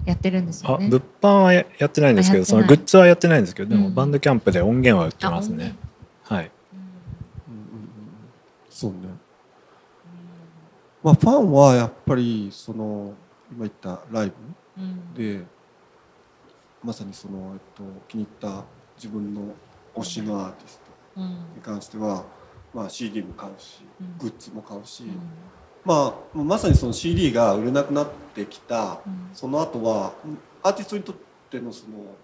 [0.04, 0.86] やってるんですよね。
[0.86, 3.94] あ物販はややってないんですけどそのグッズはやってないんですけどでもうん。
[3.94, 5.76] バンドキャンプで音源は売ってますね、
[6.22, 6.50] はい。
[6.72, 7.88] うんうん。
[8.70, 8.98] そうね。
[11.02, 13.14] まあファンはやっぱりその
[13.50, 14.34] 今言ったライブ
[14.78, 15.44] うんで
[16.82, 18.64] まさにその、えっと、気に入った
[18.96, 19.42] 自分の
[19.94, 20.80] 推しのアーティス
[21.16, 22.24] うんトに関しては、
[22.74, 25.20] まあ、CD も買うしうんグッズも買うし、うん
[25.84, 30.12] まあまさにその CD が売れなくなってきたうんその後は
[30.62, 31.16] アーティストにとっ
[31.50, 32.14] てのその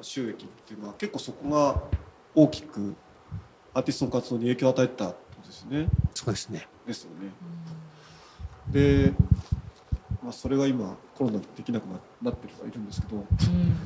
[0.00, 1.82] 収益っていうのは結構そこが
[2.34, 2.94] 大きく
[3.74, 5.14] アーティストの活動に影響を与えたで
[5.50, 5.88] すね。
[6.14, 6.66] そうですね。
[6.86, 7.30] ですよね。
[8.72, 9.12] で、
[10.22, 13.20] まあ、それが今コロナでできなくななってる人はいるんですけど、う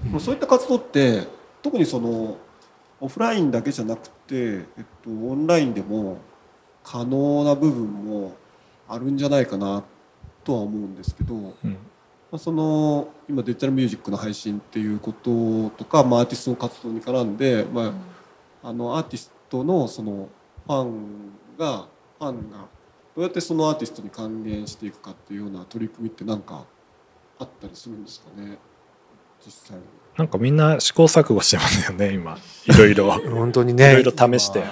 [0.09, 0.13] ん。
[0.13, 1.25] まあそういった活動って
[1.63, 2.37] 特にその
[3.01, 6.19] オフラインだけじゃなくて、えっと、オンラインでも
[6.83, 8.37] 可能な部分も
[8.89, 9.83] あるんじゃないかな
[10.45, 11.77] とは思うんですけど、まうん。
[12.33, 17.95] あ、あその今デジタルミュージックの配信っていうこととか、まあ、アーティストの活動に絡んで、ま
[18.63, 20.29] あ、あのアーティストのその
[20.67, 21.87] ファンが
[22.19, 22.76] ファンが
[23.17, 26.65] どうやってそのアーティストに還元していくかっていうような取り組みって何か
[27.39, 28.59] あったりするんですかね？
[29.45, 29.85] 実際に。
[30.17, 32.39] なんかみんな試行錯誤してますよね今。
[32.67, 33.91] いろいろ、本当にね。
[33.93, 34.61] いろいろ試して。
[34.61, 34.69] 今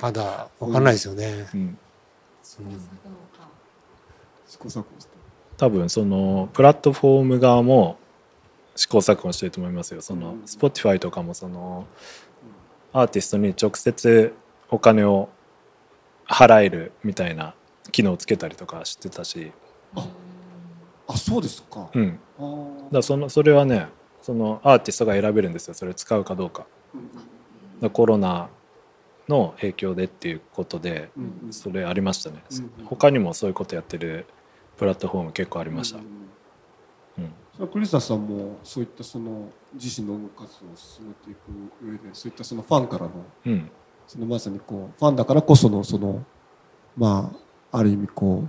[0.00, 1.78] まだわかんないですよね、うん、
[2.42, 2.56] 試
[4.56, 5.10] 行錯誤して
[5.58, 7.98] 多分そのプラットフォーム側も
[8.76, 10.00] 試行錯誤してると思いますよ。
[10.00, 11.86] その Spotify とかもその
[12.94, 14.32] アーティストに直接
[14.70, 15.28] お金を
[16.26, 17.54] 払えるみたいな
[17.90, 19.52] 機能をつけたりとかしてたし、
[21.06, 21.90] あそうですか。
[21.94, 22.18] うん、
[22.90, 23.88] だそのそれはね
[24.22, 25.74] そのアーティストが選べるんですよ。
[25.74, 26.66] それを使うかどうか。
[27.80, 28.48] だコロナ
[29.28, 31.10] の影響でっていうことで
[31.50, 32.42] それありましたね。
[32.50, 34.26] うん他にもそういうことやってる
[34.76, 35.98] プラットフォーム結構ありました。
[35.98, 43.10] うんクリスタさんもそういったその自身の音楽活動を進めていく上でそういったそのファンからの
[43.44, 43.70] うん。
[44.06, 46.24] そのまさにこうファンだからこそのその
[46.96, 47.38] まあ
[47.72, 48.48] ある意味こう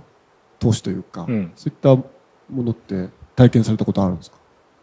[0.58, 1.52] 投資というか、うん。
[1.56, 4.36] そういったものって体験されたことあるんですか？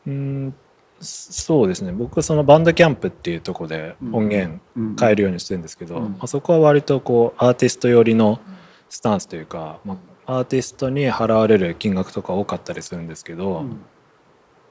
[0.07, 0.53] うん
[1.01, 1.93] そうですね。
[1.93, 4.59] 僕はそのバンドキャンプっていうところで音源
[4.99, 6.03] 変えるようにしてるんですけど、うん。
[6.11, 8.41] まあ、そこは割とこうアーティスト寄りの
[8.89, 13.79] スタンスというか、まあ、アーティストに払われる金額とか多かったりするんですけど、うん。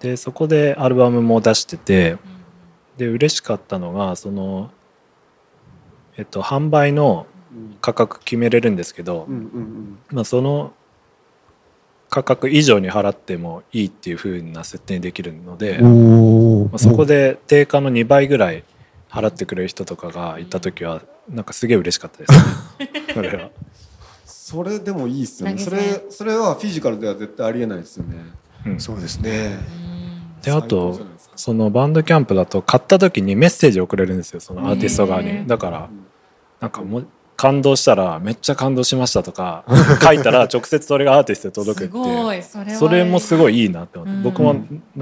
[0.01, 2.19] でそこでアルバムも出してて
[2.99, 4.71] で嬉しかったのがその、
[6.17, 7.38] えっと、販売のうん
[7.81, 10.73] 価格決めれるんですけど、うんうんまあ、その
[12.11, 18.65] 価格以上に払ってもいいっていう風な設定にできるので、まあ、そこで定価の2倍ぐらい
[19.11, 22.33] 払ってくれる人とかがいた時はなんかすげえ嬉しかったです。
[22.81, 23.51] ねそれは。
[24.25, 25.59] それでもいいですよね。
[25.59, 28.17] それそれはフィジカルでは絶対ありえないですよね。
[28.67, 28.81] うん。
[28.81, 29.59] そうですね。
[30.43, 30.99] であと
[31.37, 35.47] そのバンドキャンプだと買った時にメッセージ送れるんですよそのアーティスト側に。
[35.47, 36.07] だからうん。
[36.61, 37.07] なんかもう
[37.39, 39.65] 感動したらめっちゃ感動しましたとか
[40.03, 44.55] 書いたら直接それがアーティストに届くってすごいそれはそれもすごいいいなって思って、うん僕も、う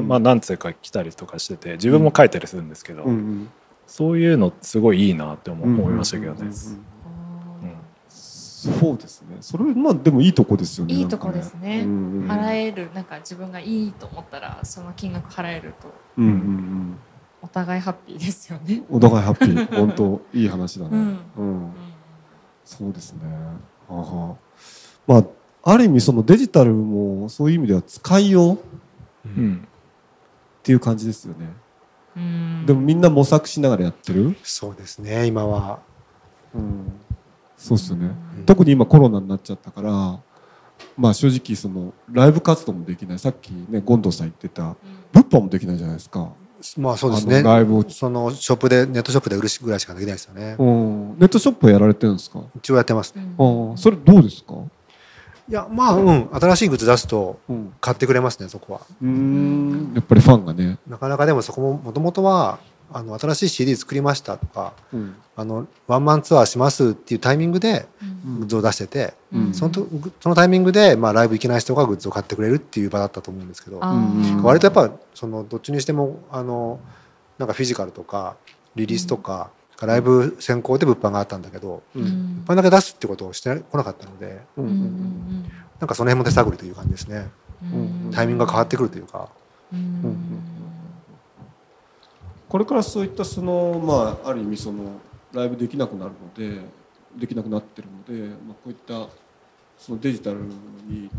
[0.02, 3.04] んまあ、何通か来たりとかしてて自分も書いたりするんですけど、
[3.86, 6.52] そういうのすごいいいなって思,、いましたけどね。
[8.10, 9.38] そうですね。
[9.40, 10.94] それまあでもいいとこですよね。
[10.94, 11.84] いいとこですね
[12.28, 16.96] 払えるなんか自分がいいと思ったらその金額払えるとうんうんうん。
[17.42, 18.82] お互いハッピーですよね。
[18.90, 19.76] お互いハッピー。
[19.76, 20.90] 本当いい話だね。
[20.92, 21.72] うんうん。
[22.66, 23.20] そうですね。
[23.88, 24.36] はあはあ
[25.06, 25.24] まあ
[25.72, 28.58] ある意味そのデジタルもそういう意味では使いようっ
[29.24, 29.66] うん
[30.62, 31.48] ていう感じですよね。
[32.16, 34.36] うんでもみんな模索しながらやってる。
[34.42, 35.78] そうですね今は
[36.54, 36.92] うん。
[37.56, 38.10] そうですよね。
[38.38, 39.90] うん特に今コロナになっちゃったから、
[40.96, 43.18] まあ正直そのライブ活動もできない。
[43.18, 44.76] さっきねゴンドウさん言ってた
[45.12, 46.32] 物販もできないじゃないですか。
[46.78, 47.84] まあそうですあねのライブを。
[47.88, 51.18] そのショップでネットショップで売るしぐらいしかできないですよねうん。
[51.18, 52.40] ネットショップはやられてるんですか？
[52.56, 53.20] 一応やってますう
[53.72, 54.54] んそれどうですか？
[55.48, 57.72] いやまあうん新しいグッズ出すとうん。
[57.80, 59.92] 買ってくれますねそこはうーん。
[59.94, 60.78] やっぱりファンがね。
[60.88, 62.58] なかなかでもそこももともとは
[62.92, 65.14] あの新しい CD 作りましたとかうん。
[65.38, 67.86] あのワンマンツアーしますっていうタイミングで
[68.24, 68.38] うん。
[68.40, 69.54] グッズを出してて、うん。
[69.54, 69.86] そのと
[70.20, 73.80] そのタイミングで、まあ、ライブ行けない人がグッズを買ってくれるっていう場だったと思うんですけど
[74.42, 76.80] 割とやっぱそのどっちにしてもあの
[77.38, 78.36] なんかフィジカルとか
[78.74, 81.98] リリースとか、ライブ先行で物販があったんだけどう。
[81.98, 84.68] うんん物販だけ出すってことをしてこなかったのでううん。
[84.68, 85.50] ん。
[85.80, 87.28] なんかその辺も手探りという感じですね。
[87.62, 87.66] う
[88.08, 88.10] ん。
[88.12, 89.28] タイミングが変わってくるというか。
[89.72, 90.45] うん
[92.48, 95.00] これからそういったそのまあある意味その
[95.32, 96.60] ライブできなくなるので
[97.16, 99.08] できなくなってるので、まあこういった
[99.78, 100.40] そのデジタル
[100.86, 101.10] に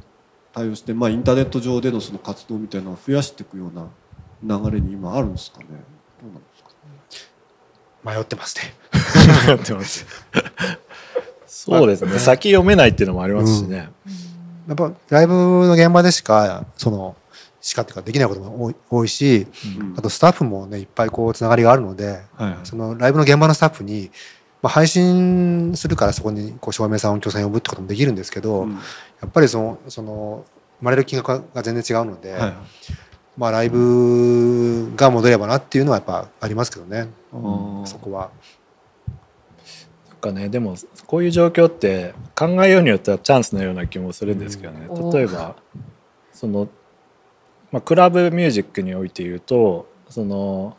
[0.53, 5.65] 対応してまあインターネット上でのその活動みたいなのを増やしていくような流れに今あるんですかね。
[6.21, 6.69] どうなんですか。
[8.03, 8.87] 迷ってますね。
[9.47, 10.05] やってます
[11.45, 13.89] そうですね先読めないっていうのもありますしね、
[14.67, 17.15] やっぱライブの現場でしかその
[17.67, 19.45] しかってかできないことも多い多いし
[19.79, 19.93] うん。
[19.97, 22.57] あとスタッフもねいっぱいこうつながりがあるのではいはい。
[22.63, 24.09] そのライブの現場のスタッフに、
[24.61, 28.71] まあ、配信するからそこにこう照明さん音響さん呼ぶってこともできるんですけど、うん。
[28.71, 28.77] や
[29.27, 30.45] っぱりそのその
[30.79, 32.53] 生まれる金額が全然違うので、はいはい。
[33.35, 38.31] まあ、ライブが戻ればなっていうのはやっぱありますけどね、あーそこは。
[40.19, 40.49] かね。
[40.49, 45.11] でもこういう状況って考えようによってはチャンスのような気もするんですけどね、うん。
[45.11, 45.55] 例えば
[46.33, 46.67] その、
[47.71, 50.77] まあ、クラブミュージックにおいて言うとその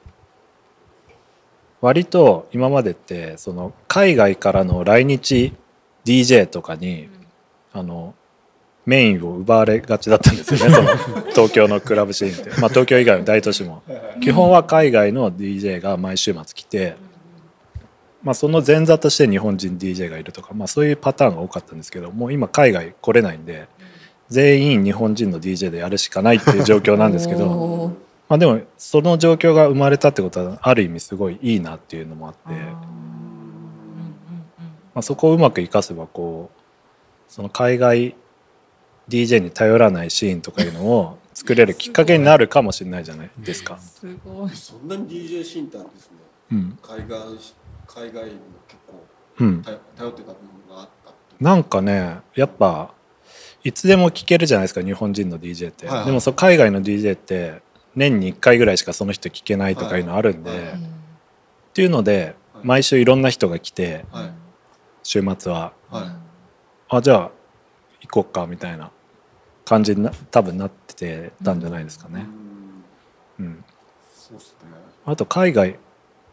[1.81, 5.53] 割と今までってその海外からの来日
[6.05, 7.09] DJ とかに
[7.73, 8.15] あの
[8.87, 10.75] メインを奪われがちだったんですよね。
[10.75, 13.83] その東京のクラブシーンって、まあ、東京以外の大都市も。
[14.23, 16.97] 基本は海外の DJ が毎週末来て、
[18.23, 23.69] まあ、その前座として日本人 DJ がいるとか、まあ、そういうパターンが多かったんですけどもう今海外来れないんで
[24.29, 28.09] 全員日本人の DJ でやるしかないっていう状況なんですけど。
[28.29, 32.55] まあでもその状況が生まれたってことはある意味すごいいいなっていうのもあってあー。
[32.55, 32.75] うんうんうん
[34.95, 38.15] まあ、そこをうまく活かせばこうその海外
[39.09, 43.79] DJ に頼らないシーンとかいうのを作れるきっかけになるかもしれないじゃないですか。
[43.79, 44.51] すごい。
[44.51, 46.17] そんなに DJ シーンってあるんですね
[46.53, 46.79] うん。
[46.83, 47.21] 海外
[47.87, 49.07] 海外にも結構
[49.41, 52.93] うん、頼頼ってた部分があったなんかねやっぱ
[53.65, 56.07] いつでも聴けるじゃないですか日本人の DJ って、はいはい。
[56.07, 57.63] でもそう海外の DJ って
[57.97, 60.73] 年に1回ぐらいしかその人聴けないとかいうのあるんで、はいはい。
[60.73, 60.99] うん
[61.69, 62.67] っていうのではい。
[62.67, 64.33] 毎週いろんな人が来てはい。
[65.05, 65.73] 週末は。
[65.91, 66.05] はい。
[66.89, 67.31] あじゃあ
[68.01, 68.91] 行こっかみたいな
[69.65, 72.27] 感じにな多分なってたんじゃないですかね。
[73.39, 73.47] うん。
[73.47, 73.65] うん、
[74.13, 74.71] そうっすね。
[75.05, 75.79] あと海外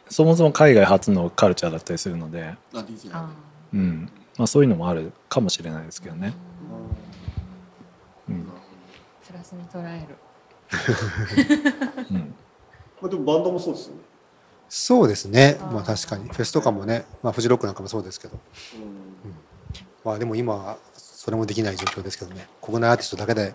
[0.10, 2.56] そもそも海外初のカルチャーだったりするので、
[3.74, 4.10] うん。
[4.38, 6.34] まあ、そういうのもあるかもしれないですけどね。
[6.50, 6.55] うん
[8.28, 10.16] プラスに捉える。
[12.12, 12.18] うん。
[13.02, 14.02] まあでもバンドもそうですよね。
[14.70, 15.58] そうですね。
[15.72, 16.30] まあ確かに。
[16.30, 18.40] フェスとかもね、まあ、フジロックなんかもそうですけど。
[20.04, 22.48] まあでも今はそれもできない状況ですけどね。
[22.62, 23.54] 国内アーティストだけで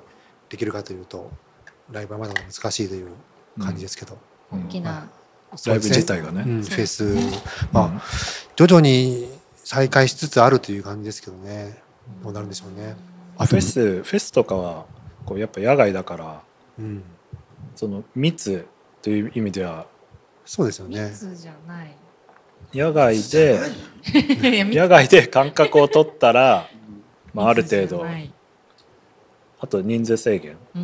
[0.48, 1.30] できるかというと
[1.90, 3.12] ライブはまだ難しいという
[3.60, 4.18] 感じですけど、
[4.52, 4.64] うん。
[4.66, 5.08] 大きな
[5.66, 6.42] ライブ自体がね。
[6.46, 7.16] うん、フェス、
[7.72, 8.02] まあ
[8.56, 11.82] 徐々に再開しつつあるという感じですけどね。
[12.22, 12.96] どうなるんでしょうね。
[13.40, 14.86] あフェスフェスとかは
[15.24, 16.42] こうやっぱ野外だから
[16.78, 17.02] うん、
[17.76, 18.66] その密
[19.02, 19.86] という意味では
[20.46, 21.10] そうですよね。
[21.10, 21.94] 密じゃない。
[22.72, 23.60] 野外で
[24.74, 26.68] 野外で間隔を取ったら、
[27.34, 28.04] まあ、ある程度。
[29.60, 30.56] あと人数制限。
[30.74, 30.82] うん。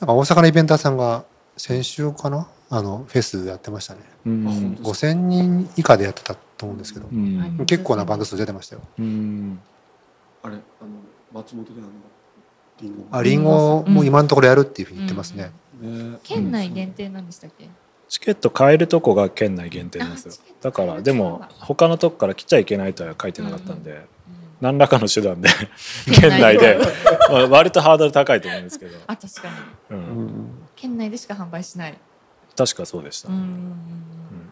[0.00, 1.24] なんか大阪のイベンターさんが
[1.56, 2.48] 先週かな？
[2.70, 4.00] あのフェスやってましたね。
[4.26, 4.48] うん。
[4.48, 7.06] あ本当5000人以下でやってたと思うんですけど。
[7.10, 7.64] う、ん。
[7.66, 8.82] 結構なバンド数出てましたよ。
[8.98, 9.60] うん。
[10.42, 10.60] あれあの
[11.34, 11.90] 松本であの。
[12.80, 15.52] リンゴあリンゴも今のところやるっていうふうに言ってますね。
[15.80, 17.68] ね県内限定なんでしたっけ？
[18.08, 20.32] チケット買えるとこが県内限定なんですよ。
[20.60, 23.98] だからでも他のとこから来ちゃいけないとは書いてなかったんで、うん
[24.60, 25.48] 何らかの手段で
[26.06, 26.78] 県県内内で。
[27.30, 29.48] まあ割とハードル高いと思うんですけど、あ確か
[29.90, 31.98] にうん県内でしか販売しない。
[32.56, 33.34] 確かそうでした、うん。
[33.34, 34.43] うん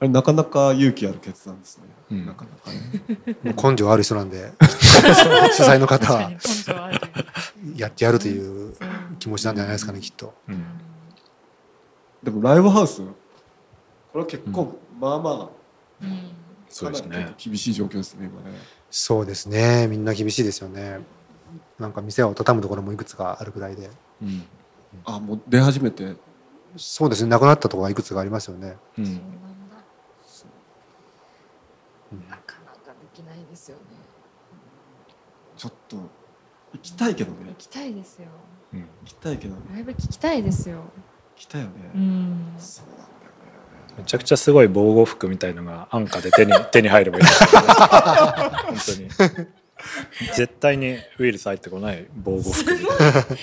[0.00, 2.26] あれなかなか勇気ある決断ですね、うん。
[2.26, 3.70] なかなかね。
[3.70, 4.50] 根性ある人なんで。
[5.52, 6.30] 主催の方は。
[7.76, 8.74] やってやるという
[9.18, 10.32] 気持ちなんじゃないですかねきっと。
[10.48, 10.64] うん。
[12.22, 13.04] でもライブハウスこ
[14.14, 15.48] れは結構、まあまあ
[16.02, 16.30] うん。
[16.70, 18.56] そうですね厳しい状況ですね今ね。
[18.90, 19.86] そうですね。
[19.86, 21.00] みんな厳しいですよね。
[21.78, 23.90] なんか店を畳むところもいくつかあるくらいで。
[24.22, 24.44] うん。
[25.04, 26.14] あもう出始めて。
[26.78, 27.28] そうですね。
[27.28, 28.76] なくなったところがいくつかありますよね。
[28.96, 29.20] うん
[32.28, 33.82] なかなかできないですよね。
[35.56, 36.08] ちょっと行
[36.80, 37.50] きたいけどね。
[37.50, 38.28] 行きたいですよ。
[38.72, 38.80] うん。
[38.80, 39.60] 行きたいけどね。
[39.72, 40.76] ライブ聞きたいですよ。
[40.78, 40.82] 行
[41.36, 42.54] きたいよね、うん。
[42.58, 43.10] そうなんだよね。
[43.98, 47.30] めちゃくちゃすごい防護服みたいのが安価で手に 手に入ればいいね。
[48.66, 48.76] 本
[49.18, 49.48] 当に
[50.36, 52.52] 絶対にウイルス入ってこない防護服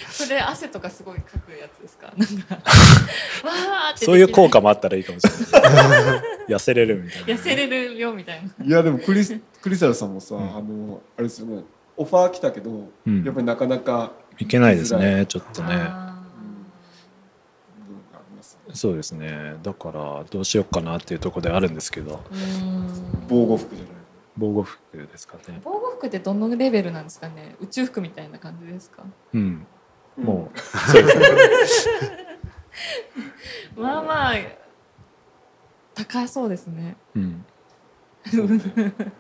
[0.10, 2.14] それ汗とかすごいかくやつですか？
[2.18, 6.22] なんかわーってできないそういう効果もあったらいいかもしれない。
[6.54, 7.28] 痩せれるみたいな。
[7.28, 8.66] 痩せれるよみたいな。
[8.66, 10.38] いやでもクリスクリスタルさんもさ、ん。
[10.40, 11.64] あのあれですよね。
[11.98, 13.24] オファー来たけど、うん。
[13.24, 15.90] やっぱりなかなかいけないですねちょっとね。
[18.74, 19.56] そうですね。
[19.64, 22.22] だからどうしようかなっていうところであるんですけど。
[23.28, 23.97] 防護服じゃない
[24.38, 25.60] 防護服ですかね。
[25.64, 27.56] 防護服ってどのレベルなんですかね？
[27.60, 29.04] 宇宙服みたいな感じですか？
[29.34, 29.66] うん。
[30.18, 31.04] もうそう。
[31.04, 32.38] ですね
[33.76, 34.34] まあまあ
[35.96, 36.96] 高そうですね。
[37.16, 37.46] うん。
[38.32, 38.48] そう。
[38.48, 38.62] ね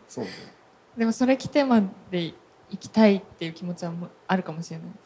[0.07, 0.31] そうね。
[0.97, 2.35] でもそれ着てまで行
[2.79, 4.99] きたいっていう気持ちはもあるかもしれないです。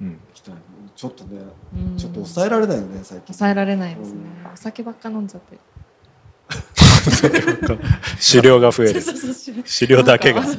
[0.00, 0.10] うん。
[0.12, 0.54] 行きたい。
[0.96, 1.42] ちょっとね
[1.74, 1.96] うん。
[1.96, 3.34] ちょっと抑えられないよね最近。
[3.34, 4.18] 抑えられないですね。
[4.44, 4.52] うん。
[4.52, 5.58] お酒ばっか飲んじゃって
[8.32, 10.40] 狩猟が増えるそうそうそう狩猟だけが。
[10.40, 10.56] だか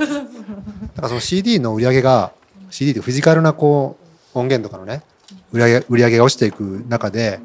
[1.01, 2.31] らその CD の売り上げが
[2.69, 3.97] CD ってフィジカルなこ
[4.33, 5.03] う音源とかのね
[5.51, 7.39] 売り上げ売り上げが落ちていく中で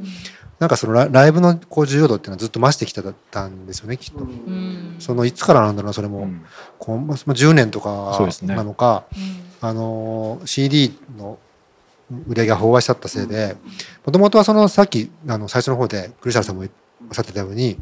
[0.59, 4.20] なんかそのラライブのこう重要度っていうのはずっと増してきてたんですよねきっと。
[4.20, 4.96] うん。
[4.98, 6.42] そのいつからなんだろうなそれも、うん
[6.78, 11.38] こうまあ10年とかなのか、うんあの CD の
[12.28, 13.57] 売り上げが飽和しちゃったせいで
[14.05, 16.68] もともとはそのさっきあの最初の方でクリスタルさんもおっ
[17.12, 17.78] しゃってたように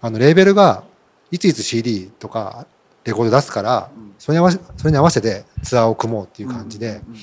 [0.00, 0.84] あのレーベルが
[1.30, 2.66] いついつ CD とか
[3.04, 4.14] レコード出すからうん。
[4.18, 7.16] それに合わせそれに合わせてツアーを組もうっていう感じでうん。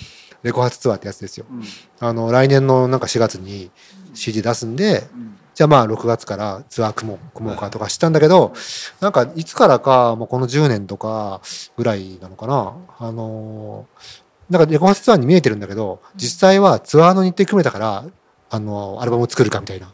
[0.43, 1.45] レコ発ツアーってやつですよ。
[1.49, 1.63] うん。
[1.99, 3.71] あの来年のなんか4月に
[4.13, 5.37] CD 出すんでうん。
[5.53, 8.53] じゃあまあ6月からツアー組もう組もうかとかしたんだけど
[8.99, 11.41] なんかいつからかもうこの10年とか
[11.77, 12.73] ぐらいなのかな。
[12.99, 13.85] あの
[14.49, 18.05] なんかレコ発ツアーに見えてるんだけど実際はツアーの日程組めたから
[18.51, 19.91] あのアルバムを作るかみたいな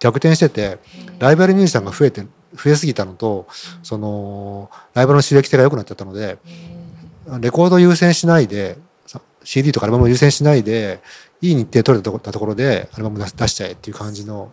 [0.00, 0.78] 逆転してて
[1.18, 3.46] ライバルミュージシャンが増えて増えすぎたのと
[3.82, 6.38] そのライバルの収益性が良くなっちゃったので
[7.40, 8.76] レコード優先しないで
[9.06, 11.00] さ CD とかアルバムを優先しないで
[11.40, 14.52] いい日程取れたとこたところでアルバム出し出しちゃえっていう感じの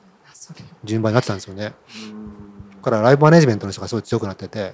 [0.83, 1.73] 順番になってたんですよね。
[2.77, 4.73] だからライブマネジメントの人がすごい強くなってて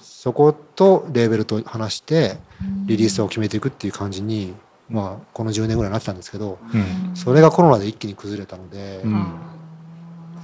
[0.00, 2.38] そことレーベルと話して
[2.86, 4.54] リリースを決めていくっていう感じに、
[4.88, 7.16] まあ、この10年ぐらいなってたんですけどうん。
[7.16, 9.34] それがコロナで一気に崩れたので、うん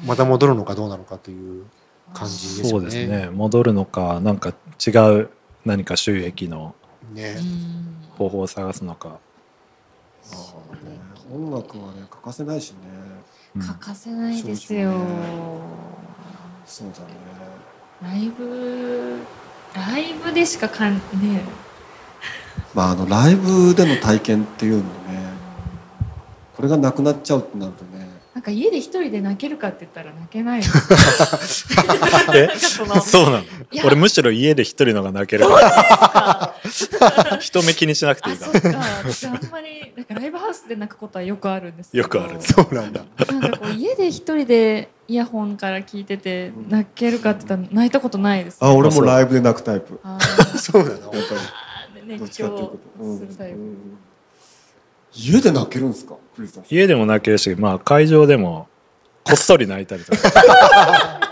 [0.05, 1.65] また戻るのかどうなのかという
[2.13, 2.71] 感じですよね。
[2.71, 3.31] そうですね。
[3.31, 4.55] 戻るのかなんか
[4.87, 4.91] 違
[5.21, 5.31] う
[5.65, 6.75] 何か収益の
[7.13, 7.37] ね。
[8.17, 9.19] 方法を探すのか、
[11.31, 12.79] 音楽はね欠かせないしね。
[13.57, 13.63] うん。
[13.63, 14.91] 欠かせないですよ。
[14.91, 14.97] ね
[16.65, 17.07] そうだね。
[18.03, 19.19] ライブ
[19.75, 21.01] ライブでしかかんね。
[22.75, 24.87] まああのライブでの体験っていうのね
[26.57, 27.96] これがなくなっちゃうってなるとね
[28.47, 30.75] か家で一人で泣けるかって言ったら泣けない そ
[32.85, 33.45] うなの？
[33.85, 35.45] 俺むしろ家で一人のが泣ける
[37.41, 38.79] 人目気にしなくていいかあそっか。
[39.13, 42.03] 私あんまりなんかライブハウスで泣くことはよくあるんですけど。
[42.05, 42.41] よくある。
[42.41, 43.03] そうなんだ。
[43.29, 50.01] なんかこう家で一人でイヤホンから聞いてて泣けるかって言ったら泣いたことないです、あ俺もライブで泣くタイプ。
[50.59, 50.95] そうなの？
[50.95, 51.09] やっぱ
[52.07, 52.79] りどっ熱狂
[53.19, 53.99] するタイプ、うん
[55.17, 56.15] 家で泣けるんですか？
[56.35, 56.65] クリスさん。
[56.71, 58.69] 家でも泣けるし、まあ、会場でも
[59.25, 60.19] こっそり泣いたりとか。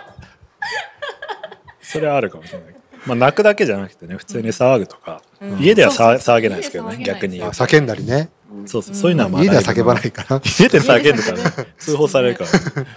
[1.83, 2.75] それはあるかもしれない、
[3.07, 5.59] まあ、泣くだけじゃなくてね普通に騒ぐとか、うん。
[5.61, 7.41] 家では騒げないですけどね逆に。
[7.43, 8.31] 叫んだりね。
[8.67, 10.41] そうそうそういうのはまあ家では叫ばないから。
[10.45, 12.51] 家で叫んでたら通報されるから、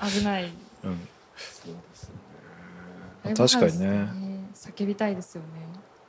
[0.10, 0.44] 危ない。
[0.84, 1.08] うん、
[1.38, 2.12] そうです
[3.26, 4.08] ライブハウス確かにね。
[4.56, 5.42] 叫びたいですよ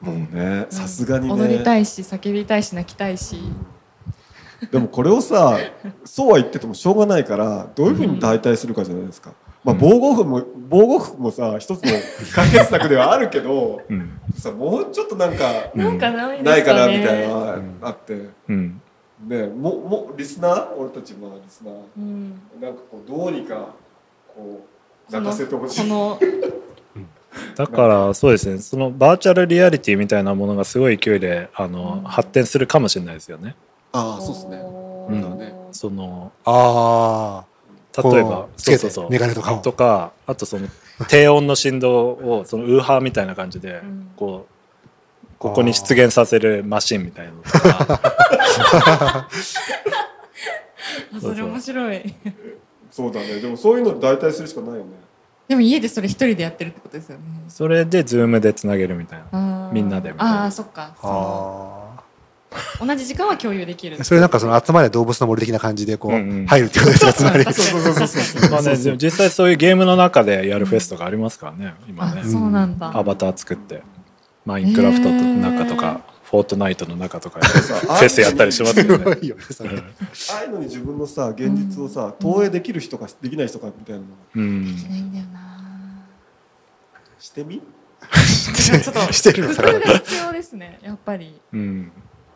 [0.03, 0.12] ね。
[0.12, 0.70] ねもうねうん。
[0.70, 1.33] さすがにね。
[1.35, 3.41] 踊りたいし叫びたいし泣きたいし
[4.73, 5.59] でもこれをさ
[6.05, 9.33] そうは言っててもしょうがないからどういうふうに代替するかじゃないですか、
[9.63, 11.91] まあ防護服も防護服もさ一つの
[12.35, 14.21] 解決策ではあるけどうん。
[14.37, 15.81] さもうちょっとなんかうん。
[15.81, 18.83] なんかないないかなですかねみたいなのがんあって、うん。
[19.27, 20.75] ねももリスナー？
[20.75, 21.75] 俺たちまあリスナー。
[21.97, 22.41] うん。
[22.61, 23.75] なんかこうどうにか
[24.35, 24.67] こ
[25.09, 25.91] う泣かせてほしい。
[27.55, 28.59] だからそうですね。
[28.59, 32.09] そのバーチャルリアリティみたいなものがすごい勢いであの、うん。
[32.09, 33.55] 発展するかもしれないですよね
[33.93, 34.57] ああそうですね。
[34.59, 35.39] うん。
[35.39, 35.55] ね。
[35.72, 38.03] そのああ。
[38.03, 39.11] 例えばつけてそうそうそう。
[39.11, 39.59] メガネとかを。
[39.59, 40.68] とかあとその
[41.09, 44.11] 低音の振動をそのウーハーみたいな感じでうん。
[44.16, 44.55] こう
[45.39, 49.28] ここに出現させるマシンみたいなのとか。
[49.28, 49.28] あ
[51.20, 52.14] それ面白い。
[52.91, 53.41] そうだね。
[53.41, 54.91] でもそういうの代替するしかないよね。
[55.47, 57.24] でも家でそれ一人でやってるってことですよね。
[57.49, 59.70] それでズームでつなげるみたいな。
[59.72, 60.43] みんなでみたいな。
[60.43, 60.95] ああそっか。
[61.01, 61.88] そのあ
[62.80, 63.96] 同じ時間は共有できる。
[64.01, 64.05] あ。
[64.05, 67.44] それなんかそのあつまれどうぶつの森的な感じでこう入るってことですか つまり。
[67.44, 72.22] そうそうそうそうまあねでも実際そういうゲームの中でやるフェスとかありますからね今ね。
[72.24, 72.96] あそうなんだ。
[72.96, 73.82] アバター作って
[74.44, 79.05] マインクラフトの中とか、フォートナイトの中とかでフさェスやったりしますすよね。
[79.05, 79.70] ごいよねそれ。
[79.70, 79.72] あ
[80.40, 84.07] あいうのに自分のさ現実をさ投影できる人かできない人かみたいなの。
[84.36, 84.74] うん。
[84.76, 86.05] できないんだよな。
[87.18, 87.61] してみ？
[88.55, 89.55] ちょっとしてるの？
[89.55, 91.40] 工夫が必要ですねやっぱり。
[91.53, 91.92] うん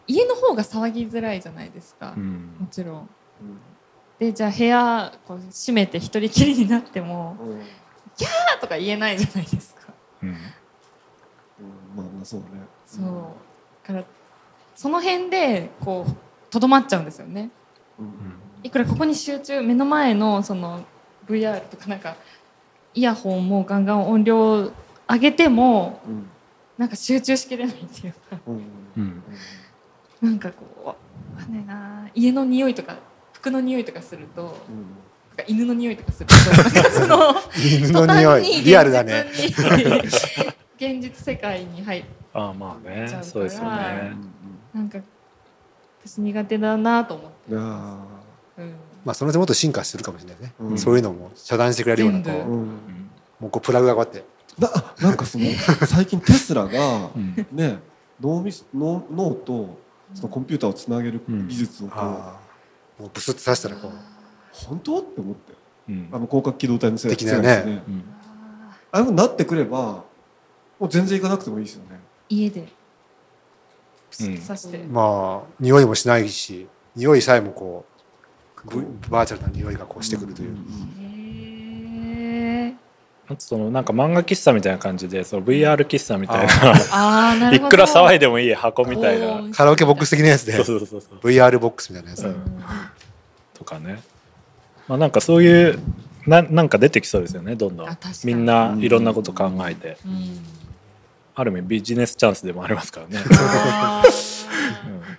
[0.07, 2.69] 家の方が騒ぎづらいじゃないですか、もうん。
[2.71, 3.09] ちろん。
[4.19, 7.51] でじゃあ部屋こう閉めて一人きりになってもうん。
[7.53, 7.63] うん
[8.17, 9.93] 「キャー!」とか言えないじゃないですか。
[10.23, 10.31] うん。
[10.33, 10.37] ま
[11.99, 12.47] あまあそうね。
[12.87, 13.05] そう。
[13.87, 14.05] だから
[14.75, 16.13] その辺でこう
[16.51, 17.51] とどまっちゃうんですよね。
[17.99, 18.13] うん。
[18.63, 20.85] いくらここに集中目の前のその
[21.27, 22.17] VR とかなんか
[22.95, 24.71] イヤホンもガンガン音量
[25.09, 26.29] 上げてもうん。
[26.79, 28.39] なんか集中しきれないっていうか。
[28.47, 28.63] うんうん
[30.23, 30.95] なんかこうわ
[31.39, 32.97] かんないな家の匂いとか
[33.33, 34.55] 服の匂いとかするとなん
[35.37, 39.27] か犬の匂いとかするとなんかその犬の匂いリアルだね。
[40.77, 42.05] 現実世界に入っ
[42.35, 44.13] ああまあねちゃうからそうですよね。
[44.75, 44.99] なんか
[46.05, 47.55] 私苦手だなと思って。
[47.55, 47.99] うんあ
[48.59, 48.75] うん。
[49.05, 50.53] まあそのうちもっと進化するかもしれないね。
[50.61, 50.79] うん。
[50.79, 52.63] そういうのも遮断してくれるようなこ全部ーうん。
[52.63, 52.65] う
[53.41, 54.25] もうこうプラグがこうやって。
[54.59, 55.47] なあなんかその
[55.87, 57.47] 最近テスラがうん。
[57.53, 57.79] ね
[58.21, 59.79] 脳みそ脳脳と
[60.15, 63.03] そのコンピューターをつなげる技術をこうああ。
[63.03, 63.91] もうブスッと刺したらこう。
[64.53, 64.99] 本当？
[64.99, 65.53] って思って。
[65.89, 66.09] うん。
[66.13, 67.49] あの広角機動隊のせい的なね。
[67.49, 68.05] 世界ですうん。
[68.91, 70.05] ああいうふうになってくればも
[70.81, 72.01] う全然行かなくてもいいですよね。
[72.29, 72.61] 家で。
[72.61, 72.67] うん。
[74.39, 77.87] 刺して、まあ匂いもしないし匂いさえもこ
[78.67, 80.57] うブバーチャルな匂いがこうしてくるという、
[83.39, 87.53] そのなんか漫画喫茶みたいな感じでその VR 喫茶みたいな。
[87.53, 89.55] いくら騒いでもいい箱みたいな。
[89.55, 90.53] カラオケボックス的なやつで。
[90.53, 91.19] そうそうそうそう。
[91.19, 92.37] VR ボックスみたいなやつ、うん。
[93.55, 94.03] とかね、
[94.89, 95.79] まあ、なんかそういう
[96.27, 97.99] ななんか出てきそうですよねどんどん。
[98.25, 99.99] みんないろんなこと考えて。
[100.07, 100.39] うん。
[101.35, 103.19] ある意味ビジネスチャンスでもありますからね、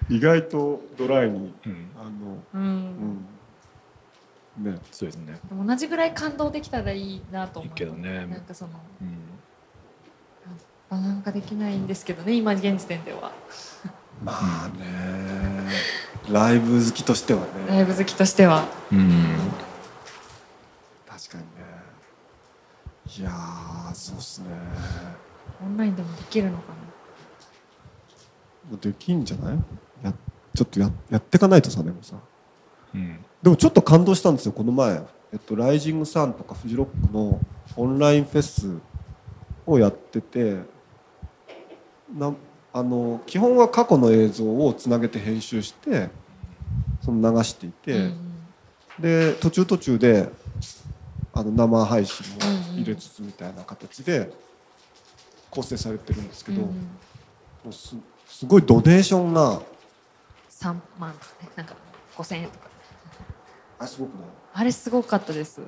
[0.09, 2.61] 意外とドライにあのうん。
[2.61, 3.25] うん
[4.57, 4.77] ね。
[4.91, 5.39] そうですね。
[5.51, 7.69] 同じぐらい感動できたらいいなと思う。
[7.69, 8.25] いいけどね。
[8.27, 9.17] なんかそのうん。
[10.89, 13.31] あなんかできないんですけどね今現時点では。
[14.23, 14.33] ま
[14.65, 14.83] あね。
[16.31, 17.47] ライブ好きとしてはね。
[17.67, 18.65] ライブ好きとしては。
[18.91, 19.25] うん。
[21.09, 21.47] 確かにね。
[23.17, 24.47] いやーそうっすね。
[25.63, 26.63] オンラインでもできるのか
[28.71, 28.77] な。
[28.77, 29.57] できんじゃない？
[30.03, 30.13] や
[30.55, 32.15] ちょっとややってかないとさでもさ
[32.95, 35.01] うんでもちょっと感動したんですよこの前、
[35.33, 37.41] えっと、ライジングサンとかフジロックの
[37.75, 38.77] オンラインフェス
[39.65, 40.59] をやってて
[42.15, 42.33] な
[42.71, 46.09] あの基本は過去の映像をつなげて編集して
[47.03, 48.33] その流していて、うん
[48.99, 50.29] で途中途中で
[51.33, 52.41] あの生配信も
[52.75, 54.31] 入れつつみたいな形で
[55.49, 56.67] 構成されてるんですけど、うん
[57.63, 57.95] もうす
[58.27, 59.61] すごいドネーションが
[60.49, 61.75] 3万とかねなんか
[62.17, 62.69] 5000円とか
[63.83, 64.27] あすごくない？
[64.53, 65.61] あれすごかったです。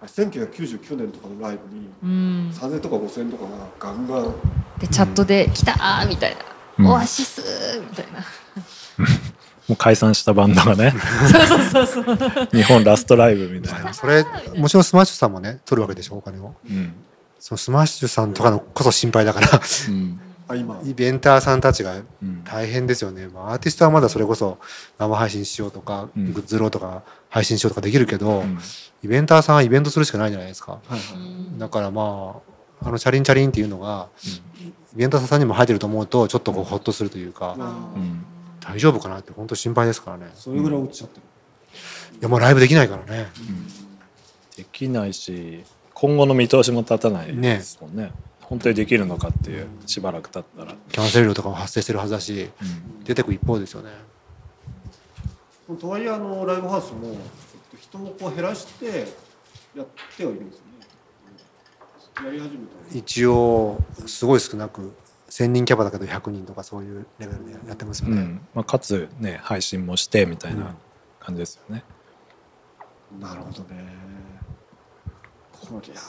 [0.00, 2.50] あ1999年とかのライブにうん。
[2.52, 4.34] 3000とか5000とかがガンガン。
[4.78, 6.38] でチャットで「来たー!」みたいな
[6.78, 6.86] 「うん。
[6.88, 7.42] オアシス!」
[7.88, 8.20] みたいな。
[9.68, 10.92] もう解散したバンドがね。
[11.70, 14.24] そうそうそう日本ラストライブみたいな、それ
[14.56, 16.16] もちろんスマッシュさんもね取るわけでしょ？
[16.16, 16.54] お金を。
[16.68, 16.92] うん。
[17.38, 19.48] そのスマッシュさんとかのこそ心配だから。
[19.88, 20.20] うん。
[20.48, 20.80] あ今。
[20.84, 22.42] イベンターさんたちがうん。
[22.42, 24.58] 大変ですよね、まあ、アーティストはまだそれこそ
[24.98, 26.32] 生配信しようとか、うん。
[26.32, 28.58] グッズ売ろうとか配信しようとかできるけど、うん。
[29.02, 30.72] イベンターさんはイベントするしかないじゃないですか。
[30.72, 31.00] はいはい。
[31.16, 32.42] うんだからま
[32.82, 34.08] ああのチャリンチャリンっていうのが
[34.94, 37.62] イベンターさんにも入ってると思うとちょっとこうホッとするというか、うん。
[37.62, 38.26] うん
[38.60, 40.30] 大丈夫かなって本当心配ですからね。
[40.34, 41.22] それぐらい落ちちゃってる、
[42.20, 43.26] いやもうライブできないからね。
[44.56, 45.64] できないし
[45.94, 48.12] 今後の見通しも立たないですもんね。
[48.40, 53.04] 本当にできるのかっていうしばらく経ったら、キャンセル料とかも発生してるはずだしうん。
[53.04, 53.90] 出てく一方ですよね
[55.76, 57.16] とはいえあのライブハウスもえっ
[57.70, 59.06] と人をこう減らして
[59.76, 60.64] やってはいるんですよ
[62.24, 62.26] ね。
[62.26, 64.92] やり始めた一応すごい少なく
[65.30, 68.46] 1000人キャパだけど100人とかそういうレベルでやってますよね、うん。
[68.54, 70.74] まあ、かつね配信もしてみたいな
[71.20, 71.84] 感じですよね、
[73.18, 74.02] なるほどね。
[75.72, 76.00] こりゃ。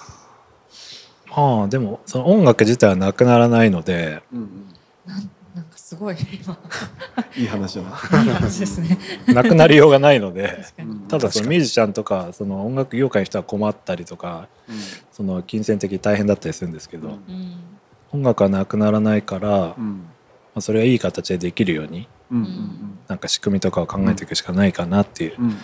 [1.35, 4.67] ああでもその音楽自体はなくならないのでうんうん
[5.55, 6.57] なんかすごい今。
[7.37, 8.97] いい話だな、いい話ですね。
[9.33, 10.63] なくなりようがないので。
[11.07, 14.47] ただそのミュージシャンとかその音楽業界の人は困ったりとか
[15.11, 17.13] その金銭的に大変だったりするんですけど、うん。
[17.13, 17.53] うん
[18.15, 20.03] 音楽はなくならないから、まうん。
[20.53, 25.57] あ、それはいい形でできるようにうんうんなんか仕組みとかを考えていくしかないかなっていううんうんうん。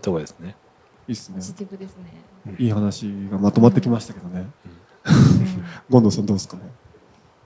[0.00, 0.54] ところですね。
[1.08, 1.34] いいっすね。
[1.36, 2.54] ポジティブですね。
[2.58, 4.46] いい話がまとまってきましたけどね。
[5.90, 6.62] 権藤 さんどうですかね？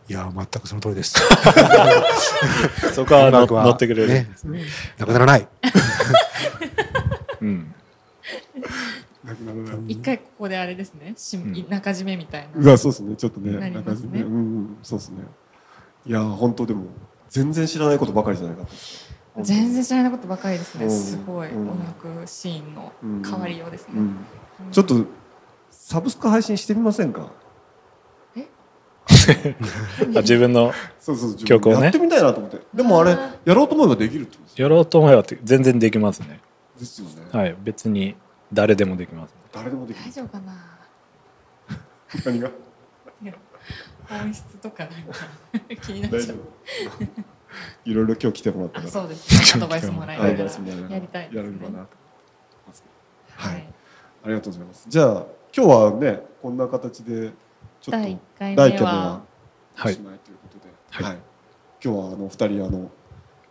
[0.09, 1.15] いや全くその通りです。
[2.93, 3.65] そこは乗音楽は。
[3.65, 4.29] 乗ってくれる、ね。
[4.99, 5.49] なくならない。
[7.41, 7.75] うん、
[9.25, 9.85] なくならない。
[9.89, 11.15] 一回ここであれですね。
[11.17, 11.67] しうん。
[11.71, 12.61] 中締めみたいな。
[12.63, 13.17] うわそうですね。
[13.17, 15.23] ちょっとねねなんかうんうんそうですね。
[16.07, 16.85] いや本当でも
[17.31, 18.67] 全然知らないことばかりじゃないか
[19.41, 20.85] 全然知らないことばかりですね。
[20.85, 20.91] うん。
[20.91, 21.51] すごい。
[21.51, 21.71] うん。
[21.71, 23.95] 音楽シーンのうん変わりようですね。
[23.97, 24.17] うん。
[24.71, 25.07] ちょっと
[25.71, 27.23] サブスク配信してみませんか？
[27.23, 27.44] あ
[30.23, 31.83] 自分のそうそう自分曲をね。
[31.85, 32.59] やってみたいなと思って。
[32.75, 36.41] でもあれやろうと思えばできるってことですやろうと思えばって全然できますね。
[36.79, 37.15] ですよね。
[37.33, 38.17] はい、別に
[38.53, 39.35] 誰でもできます。
[39.53, 40.53] 誰でもできる大丈夫かな？
[42.25, 42.51] 何が？
[44.09, 46.37] 本質とかなんか気になっちゃう。
[46.99, 47.91] 夫。
[47.91, 48.93] いろいろ今日来てもらったあから。
[48.93, 49.57] そうです。
[49.57, 50.71] ねアドバイスもらやりたいですね。
[50.71, 51.87] やれればなと思い
[52.67, 52.85] ます
[53.37, 53.65] はいはい。
[54.25, 54.87] ありがとうございます。
[54.89, 55.25] じゃあ
[55.57, 57.33] 今日はねこんな形で
[57.91, 58.93] 第一回第一回目目は。
[58.93, 59.21] はお
[59.75, 59.95] はい。
[59.95, 61.05] しまいということで、はい。
[61.05, 61.19] はい
[61.85, 62.91] 今日はあの二人あの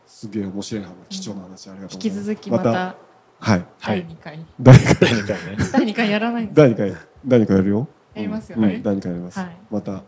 [0.08, 2.26] すげえ面白い話貴重な話ありがとう引ございます。
[2.26, 2.96] き続きまた
[3.40, 3.66] はい。
[3.80, 4.46] 第二回。
[4.60, 5.72] 第2回第2回ね。
[5.72, 6.98] 第二回やらないんです第2回。
[7.26, 7.88] 第2回やるよ。
[8.16, 8.68] やりますよね。
[8.68, 8.74] うん。
[8.76, 8.84] うん。
[8.84, 9.58] 第2回やります、はい。
[9.70, 10.04] また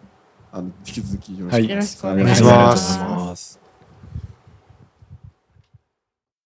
[0.51, 3.64] あの引き続きよろしくおはい、願いします。